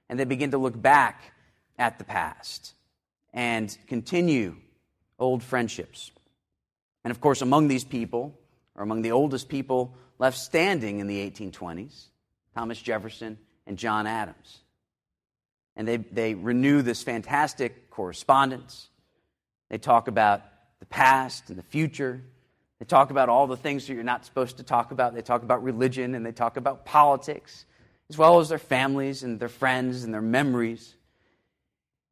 and 0.08 0.18
they 0.18 0.24
begin 0.24 0.50
to 0.50 0.58
look 0.58 0.80
back 0.80 1.32
at 1.78 1.98
the 1.98 2.04
past 2.04 2.74
and 3.32 3.76
continue 3.86 4.56
old 5.16 5.44
friendships. 5.44 6.10
And 7.04 7.12
of 7.12 7.20
course, 7.20 7.40
among 7.40 7.68
these 7.68 7.84
people, 7.84 8.36
or 8.74 8.82
among 8.82 9.02
the 9.02 9.12
oldest 9.12 9.48
people 9.48 9.94
left 10.18 10.36
standing 10.36 10.98
in 10.98 11.06
the 11.06 11.30
1820s, 11.30 12.06
Thomas 12.52 12.82
Jefferson 12.82 13.38
and 13.64 13.78
John 13.78 14.08
Adams. 14.08 14.58
And 15.76 15.86
they, 15.86 15.98
they 15.98 16.34
renew 16.34 16.82
this 16.82 17.04
fantastic 17.04 17.90
correspondence. 17.90 18.88
They 19.70 19.78
talk 19.78 20.08
about 20.08 20.42
the 20.80 20.86
past 20.86 21.48
and 21.48 21.56
the 21.56 21.62
future. 21.62 22.22
They 22.80 22.86
talk 22.86 23.10
about 23.10 23.28
all 23.28 23.46
the 23.46 23.56
things 23.56 23.86
that 23.86 23.94
you're 23.94 24.02
not 24.02 24.24
supposed 24.24 24.56
to 24.56 24.62
talk 24.62 24.90
about. 24.90 25.14
They 25.14 25.22
talk 25.22 25.42
about 25.42 25.62
religion 25.62 26.14
and 26.14 26.26
they 26.26 26.32
talk 26.32 26.56
about 26.56 26.84
politics, 26.84 27.64
as 28.10 28.18
well 28.18 28.40
as 28.40 28.48
their 28.48 28.58
families 28.58 29.22
and 29.22 29.38
their 29.38 29.48
friends 29.48 30.04
and 30.04 30.12
their 30.12 30.22
memories. 30.22 30.94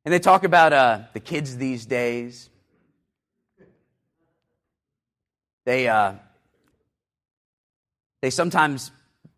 And 0.04 0.12
they 0.12 0.18
talk 0.18 0.44
about 0.44 0.72
uh, 0.72 1.00
the 1.12 1.20
kids 1.20 1.56
these 1.56 1.86
days. 1.86 2.48
They, 5.64 5.88
uh, 5.88 6.14
they 8.20 8.30
sometimes 8.30 8.90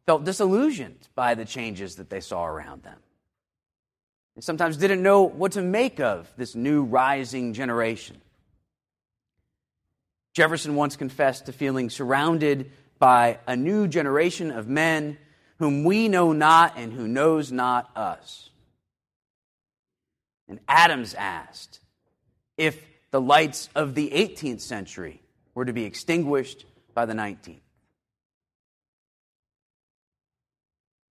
felt 0.07 0.25
disillusioned 0.25 1.09
by 1.15 1.35
the 1.35 1.45
changes 1.45 1.97
that 1.97 2.11
they 2.11 2.21
saw 2.21 2.47
around 2.47 2.83
them. 2.83 2.99
They 4.35 4.41
sometimes 4.41 4.77
didn't 4.77 5.03
know 5.03 5.23
what 5.23 5.53
to 5.53 5.63
make 5.63 6.01
of 6.01 6.31
this 6.37 6.55
new 6.55 6.83
rising 6.83 7.53
generation. 7.55 8.21
Jefferson 10.35 10.75
once 10.75 10.97
confessed 10.97 11.47
to 11.47 11.53
feeling 11.53 11.89
surrounded 11.89 12.71
by 12.99 13.39
a 13.47 13.57
new 13.57 13.87
generation 13.87 14.51
of 14.51 14.69
men 14.69 15.17
whom 15.59 15.85
we 15.85 16.09
know 16.09 16.33
not 16.33 16.77
and 16.77 16.93
who 16.93 17.07
knows 17.07 17.53
not 17.53 17.91
us. 17.97 18.51
And 20.49 20.59
Adams 20.69 21.15
asked 21.15 21.81
if 22.59 22.85
the 23.13 23.21
lights 23.21 23.69
of 23.77 23.95
the 23.95 24.11
18th 24.11 24.61
century 24.61 25.23
were 25.55 25.65
to 25.65 25.73
be 25.73 25.85
extinguished 25.85 26.65
by 26.95 27.07
the 27.07 27.15
19th. 27.15 27.61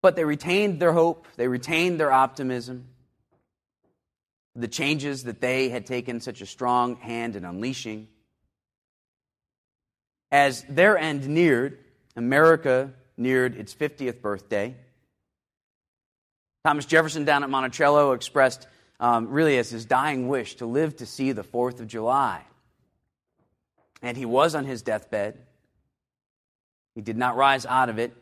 But 0.02 0.16
they 0.16 0.24
retained 0.24 0.80
their 0.80 0.92
hope, 0.92 1.26
they 1.36 1.48
retained 1.48 1.98
their 1.98 2.12
optimism. 2.12 2.88
The 4.54 4.68
changes 4.68 5.24
that 5.24 5.40
they 5.40 5.70
had 5.70 5.86
taken 5.86 6.20
such 6.20 6.42
a 6.42 6.46
strong 6.46 6.96
hand 6.96 7.36
in 7.36 7.44
unleashing. 7.44 8.08
As 10.34 10.64
their 10.68 10.98
end 10.98 11.28
neared, 11.28 11.78
America 12.16 12.92
neared 13.16 13.54
its 13.54 13.72
50th 13.72 14.20
birthday. 14.20 14.74
Thomas 16.64 16.86
Jefferson 16.86 17.24
down 17.24 17.44
at 17.44 17.50
Monticello 17.50 18.10
expressed, 18.14 18.66
um, 18.98 19.28
really 19.28 19.58
as 19.58 19.70
his 19.70 19.84
dying 19.84 20.26
wish, 20.26 20.56
to 20.56 20.66
live 20.66 20.96
to 20.96 21.06
see 21.06 21.30
the 21.30 21.44
4th 21.44 21.78
of 21.78 21.86
July. 21.86 22.42
And 24.02 24.16
he 24.16 24.24
was 24.24 24.56
on 24.56 24.64
his 24.64 24.82
deathbed. 24.82 25.38
He 26.96 27.00
did 27.00 27.16
not 27.16 27.36
rise 27.36 27.64
out 27.64 27.88
of 27.88 28.00
it 28.00 28.12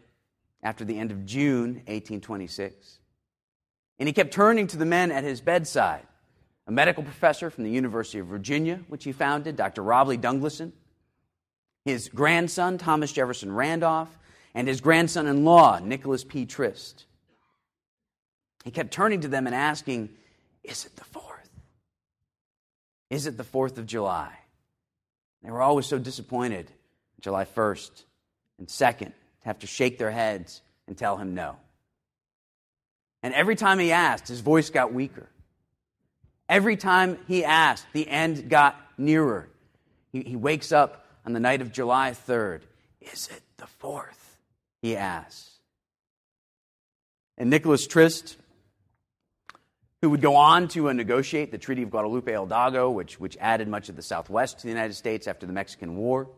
after 0.62 0.84
the 0.84 0.98
end 0.98 1.12
of 1.12 1.24
June 1.24 1.76
1826. 1.86 2.98
And 3.98 4.06
he 4.06 4.12
kept 4.12 4.34
turning 4.34 4.66
to 4.66 4.76
the 4.76 4.84
men 4.84 5.12
at 5.12 5.24
his 5.24 5.40
bedside 5.40 6.06
a 6.66 6.72
medical 6.72 7.04
professor 7.04 7.48
from 7.48 7.64
the 7.64 7.70
University 7.70 8.18
of 8.18 8.26
Virginia, 8.26 8.80
which 8.88 9.04
he 9.04 9.12
founded, 9.12 9.56
Dr. 9.56 9.82
Robley 9.82 10.18
Dunglison, 10.18 10.72
his 11.84 12.08
grandson, 12.08 12.78
Thomas 12.78 13.12
Jefferson 13.12 13.52
Randolph, 13.52 14.16
and 14.54 14.68
his 14.68 14.80
grandson 14.80 15.26
in 15.26 15.44
law, 15.44 15.78
Nicholas 15.78 16.24
P. 16.24 16.46
Trist. 16.46 17.04
He 18.64 18.70
kept 18.70 18.92
turning 18.92 19.22
to 19.22 19.28
them 19.28 19.46
and 19.46 19.54
asking, 19.54 20.10
Is 20.62 20.84
it 20.84 20.94
the 20.96 21.04
4th? 21.04 21.48
Is 23.10 23.26
it 23.26 23.36
the 23.36 23.44
4th 23.44 23.78
of 23.78 23.86
July? 23.86 24.32
They 25.42 25.50
were 25.50 25.62
always 25.62 25.86
so 25.86 25.98
disappointed, 25.98 26.70
July 27.20 27.44
1st 27.44 28.04
and 28.58 28.68
2nd, 28.68 28.98
to 28.98 29.12
have 29.40 29.58
to 29.60 29.66
shake 29.66 29.98
their 29.98 30.10
heads 30.10 30.62
and 30.86 30.96
tell 30.96 31.16
him 31.16 31.34
no. 31.34 31.56
And 33.24 33.34
every 33.34 33.56
time 33.56 33.78
he 33.78 33.92
asked, 33.92 34.28
his 34.28 34.40
voice 34.40 34.70
got 34.70 34.92
weaker. 34.92 35.28
Every 36.48 36.76
time 36.76 37.18
he 37.26 37.44
asked, 37.44 37.86
the 37.92 38.08
end 38.08 38.48
got 38.48 38.76
nearer. 38.98 39.48
He, 40.12 40.22
he 40.22 40.36
wakes 40.36 40.70
up 40.70 41.01
on 41.24 41.32
the 41.32 41.40
night 41.40 41.60
of 41.60 41.72
July 41.72 42.10
3rd. 42.12 42.60
Is 43.00 43.28
it 43.28 43.42
the 43.56 43.66
4th? 43.82 44.36
He 44.80 44.96
asks. 44.96 45.50
And 47.38 47.50
Nicholas 47.50 47.86
Trist, 47.86 48.36
who 50.00 50.10
would 50.10 50.20
go 50.20 50.36
on 50.36 50.68
to 50.68 50.88
uh, 50.88 50.92
negotiate 50.92 51.50
the 51.50 51.58
Treaty 51.58 51.82
of 51.82 51.90
Guadalupe 51.90 52.32
Hidalgo, 52.32 52.90
which, 52.90 53.18
which 53.18 53.36
added 53.40 53.68
much 53.68 53.88
of 53.88 53.96
the 53.96 54.02
Southwest 54.02 54.58
to 54.58 54.62
the 54.64 54.68
United 54.68 54.94
States 54.94 55.26
after 55.26 55.46
the 55.46 55.52
Mexican 55.52 55.96
War, 55.96 56.28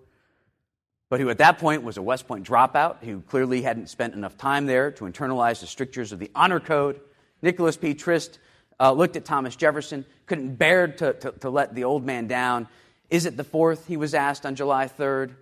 but 1.10 1.20
who 1.20 1.30
at 1.30 1.38
that 1.38 1.58
point 1.58 1.82
was 1.82 1.96
a 1.96 2.02
West 2.02 2.26
Point 2.26 2.46
dropout, 2.46 3.02
who 3.02 3.20
clearly 3.22 3.62
hadn't 3.62 3.88
spent 3.88 4.14
enough 4.14 4.36
time 4.36 4.66
there 4.66 4.90
to 4.92 5.04
internalize 5.04 5.60
the 5.60 5.66
strictures 5.66 6.12
of 6.12 6.18
the 6.18 6.30
Honor 6.34 6.60
Code. 6.60 7.00
Nicholas 7.42 7.76
P. 7.76 7.94
Trist 7.94 8.38
uh, 8.80 8.92
looked 8.92 9.16
at 9.16 9.24
Thomas 9.24 9.56
Jefferson, 9.56 10.04
couldn't 10.26 10.56
bear 10.56 10.88
to, 10.88 11.12
to, 11.12 11.32
to 11.32 11.50
let 11.50 11.74
the 11.74 11.84
old 11.84 12.04
man 12.04 12.26
down. 12.26 12.68
Is 13.14 13.26
it 13.26 13.36
the 13.36 13.44
4th, 13.44 13.86
he 13.86 13.96
was 13.96 14.12
asked 14.12 14.44
on 14.44 14.56
July 14.56 14.88
3rd? 14.88 15.36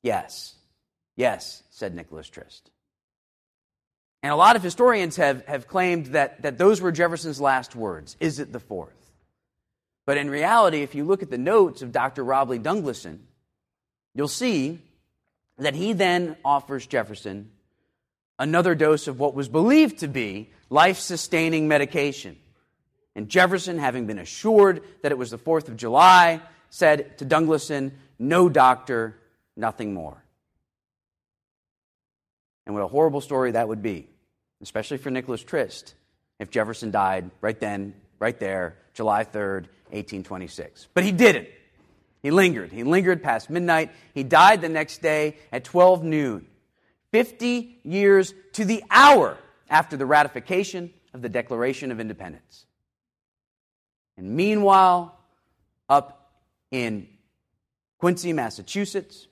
Yes. 0.00 0.54
Yes, 1.16 1.64
said 1.70 1.92
Nicholas 1.92 2.28
Trist. 2.28 2.70
And 4.22 4.32
a 4.32 4.36
lot 4.36 4.54
of 4.54 4.62
historians 4.62 5.16
have, 5.16 5.44
have 5.46 5.66
claimed 5.66 6.06
that, 6.06 6.42
that 6.42 6.56
those 6.56 6.80
were 6.80 6.92
Jefferson's 6.92 7.40
last 7.40 7.74
words. 7.74 8.16
Is 8.20 8.38
it 8.38 8.52
the 8.52 8.60
fourth? 8.60 9.10
But 10.06 10.18
in 10.18 10.30
reality, 10.30 10.82
if 10.82 10.94
you 10.94 11.02
look 11.02 11.24
at 11.24 11.30
the 11.30 11.36
notes 11.36 11.82
of 11.82 11.90
Dr. 11.90 12.22
Robley 12.22 12.60
Dunglison, 12.60 13.18
you'll 14.14 14.28
see 14.28 14.78
that 15.58 15.74
he 15.74 15.94
then 15.94 16.36
offers 16.44 16.86
Jefferson 16.86 17.50
another 18.38 18.76
dose 18.76 19.08
of 19.08 19.18
what 19.18 19.34
was 19.34 19.48
believed 19.48 19.98
to 19.98 20.06
be 20.06 20.48
life 20.68 20.98
sustaining 20.98 21.66
medication. 21.66 22.36
And 23.16 23.28
Jefferson, 23.28 23.78
having 23.78 24.06
been 24.06 24.20
assured 24.20 24.84
that 25.02 25.10
it 25.10 25.18
was 25.18 25.32
the 25.32 25.38
4th 25.38 25.66
of 25.66 25.76
July, 25.76 26.40
said 26.70 27.18
to 27.18 27.26
Dunglison, 27.26 27.92
No 28.18 28.48
doctor, 28.48 29.16
nothing 29.56 29.92
more. 29.92 30.24
And 32.64 32.74
what 32.74 32.82
a 32.82 32.88
horrible 32.88 33.20
story 33.20 33.50
that 33.52 33.68
would 33.68 33.82
be, 33.82 34.08
especially 34.62 34.98
for 34.98 35.10
Nicholas 35.10 35.42
Trist, 35.42 35.94
if 36.38 36.50
Jefferson 36.50 36.90
died 36.90 37.30
right 37.40 37.58
then, 37.58 37.94
right 38.18 38.38
there, 38.38 38.76
July 38.94 39.24
3rd, 39.24 39.66
1826. 39.90 40.88
But 40.94 41.04
he 41.04 41.12
didn't. 41.12 41.48
He 42.22 42.30
lingered. 42.30 42.70
He 42.70 42.84
lingered 42.84 43.22
past 43.22 43.50
midnight. 43.50 43.90
He 44.14 44.22
died 44.22 44.60
the 44.60 44.68
next 44.68 45.02
day 45.02 45.36
at 45.52 45.64
12 45.64 46.04
noon, 46.04 46.46
50 47.12 47.80
years 47.82 48.34
to 48.52 48.64
the 48.64 48.84
hour 48.90 49.36
after 49.68 49.96
the 49.96 50.06
ratification 50.06 50.92
of 51.14 51.22
the 51.22 51.28
Declaration 51.28 51.90
of 51.90 51.98
Independence. 51.98 52.66
And 54.16 54.36
meanwhile, 54.36 55.18
up 55.88 56.19
in 56.70 57.08
Quincy, 57.98 58.32
Massachusetts, 58.32 59.28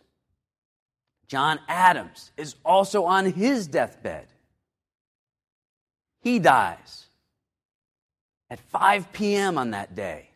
John 1.26 1.60
Adams 1.68 2.32
is 2.36 2.56
also 2.64 3.04
on 3.04 3.32
his 3.32 3.66
deathbed. 3.66 4.26
He 6.20 6.38
dies 6.38 7.06
at 8.50 8.60
5 8.60 9.12
p.m. 9.12 9.58
on 9.58 9.72
that 9.72 9.94
day. 9.94 10.30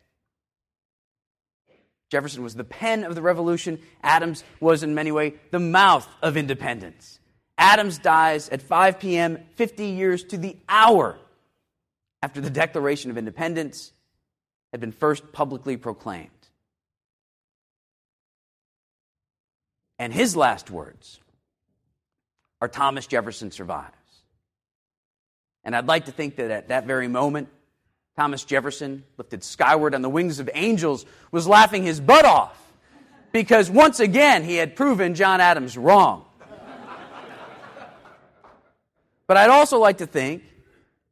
Jefferson 2.09 2.43
was 2.43 2.53
the 2.53 2.63
pen 2.63 3.03
of 3.03 3.15
the 3.15 3.23
revolution. 3.23 3.79
Adams 4.03 4.43
was, 4.59 4.83
in 4.83 4.93
many 4.93 5.11
ways, 5.11 5.33
the 5.49 5.59
mouth 5.59 6.07
of 6.21 6.37
independence. 6.37 7.19
Adams 7.57 7.97
dies 7.97 8.49
at 8.49 8.61
5 8.61 8.99
p.m., 8.99 9.39
50 9.55 9.85
years 9.87 10.23
to 10.25 10.37
the 10.37 10.55
hour 10.69 11.17
after 12.21 12.39
the 12.39 12.51
Declaration 12.51 13.09
of 13.09 13.17
Independence 13.17 13.91
had 14.71 14.79
been 14.79 14.91
first 14.91 15.31
publicly 15.31 15.75
proclaimed. 15.75 16.29
And 20.03 20.11
his 20.11 20.35
last 20.35 20.69
words 20.69 21.21
are 22.59 22.67
Thomas 22.67 23.07
Jefferson 23.07 23.51
survives. 23.51 23.95
And 25.63 25.73
I'd 25.73 25.87
like 25.87 26.07
to 26.07 26.11
think 26.11 26.35
that 26.35 26.51
at 26.51 26.67
that 26.67 26.85
very 26.85 27.07
moment, 27.07 27.47
Thomas 28.17 28.43
Jefferson, 28.43 29.05
lifted 29.17 29.45
skyward 29.45 29.95
on 29.95 30.01
the 30.01 30.09
wings 30.09 30.41
of 30.41 30.49
angels, 30.53 31.05
was 31.31 31.47
laughing 31.47 31.83
his 31.83 32.01
butt 32.01 32.25
off 32.25 32.61
because 33.31 33.69
once 33.69 34.01
again 34.01 34.43
he 34.43 34.57
had 34.57 34.75
proven 34.75 35.15
John 35.15 35.39
Adams 35.39 35.77
wrong. 35.77 36.25
but 39.25 39.37
I'd 39.37 39.51
also 39.51 39.79
like 39.79 39.99
to 39.99 40.05
think 40.05 40.43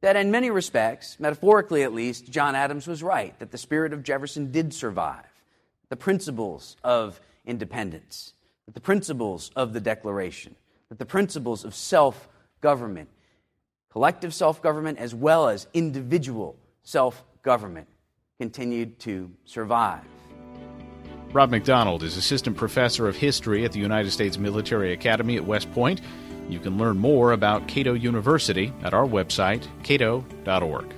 that 0.02 0.18
in 0.18 0.32
many 0.32 0.50
respects, 0.50 1.18
metaphorically 1.18 1.84
at 1.84 1.94
least, 1.94 2.30
John 2.30 2.56
Adams 2.56 2.88
was 2.88 3.02
right, 3.02 3.40
that 3.40 3.52
the 3.52 3.58
spirit 3.58 3.94
of 3.94 4.04
Jefferson 4.04 4.52
did 4.52 4.74
survive. 4.74 5.24
The 5.88 5.96
principles 5.96 6.76
of 6.84 7.22
independence, 7.46 8.34
that 8.72 8.76
the 8.76 8.82
principles 8.82 9.52
of 9.54 9.74
the 9.74 9.82
Declaration, 9.82 10.56
that 10.88 10.98
the 10.98 11.06
principles 11.06 11.66
of 11.66 11.76
self 11.76 12.30
government, 12.62 13.10
collective 13.92 14.34
self 14.34 14.62
government 14.62 14.98
as 14.98 15.14
well 15.14 15.50
as 15.50 15.68
individual 15.74 16.56
self 16.82 17.26
government, 17.44 17.90
continued 18.40 18.98
to 19.00 19.30
survive. 19.44 20.06
Rob 21.34 21.50
McDonald 21.50 22.02
is 22.02 22.16
assistant 22.16 22.56
professor 22.56 23.10
of 23.10 23.18
history 23.18 23.66
at 23.66 23.74
the 23.74 23.80
United 23.80 24.12
States 24.12 24.38
Military 24.38 24.94
Academy 24.94 25.36
at 25.36 25.44
West 25.44 25.70
Point. 25.74 26.00
You 26.48 26.60
can 26.60 26.78
learn 26.78 26.98
more 26.98 27.34
about 27.34 27.68
Cato 27.68 27.94
University 27.94 28.72
at 28.84 28.94
our 28.94 29.06
website, 29.06 29.68
cato.org. 29.84 30.94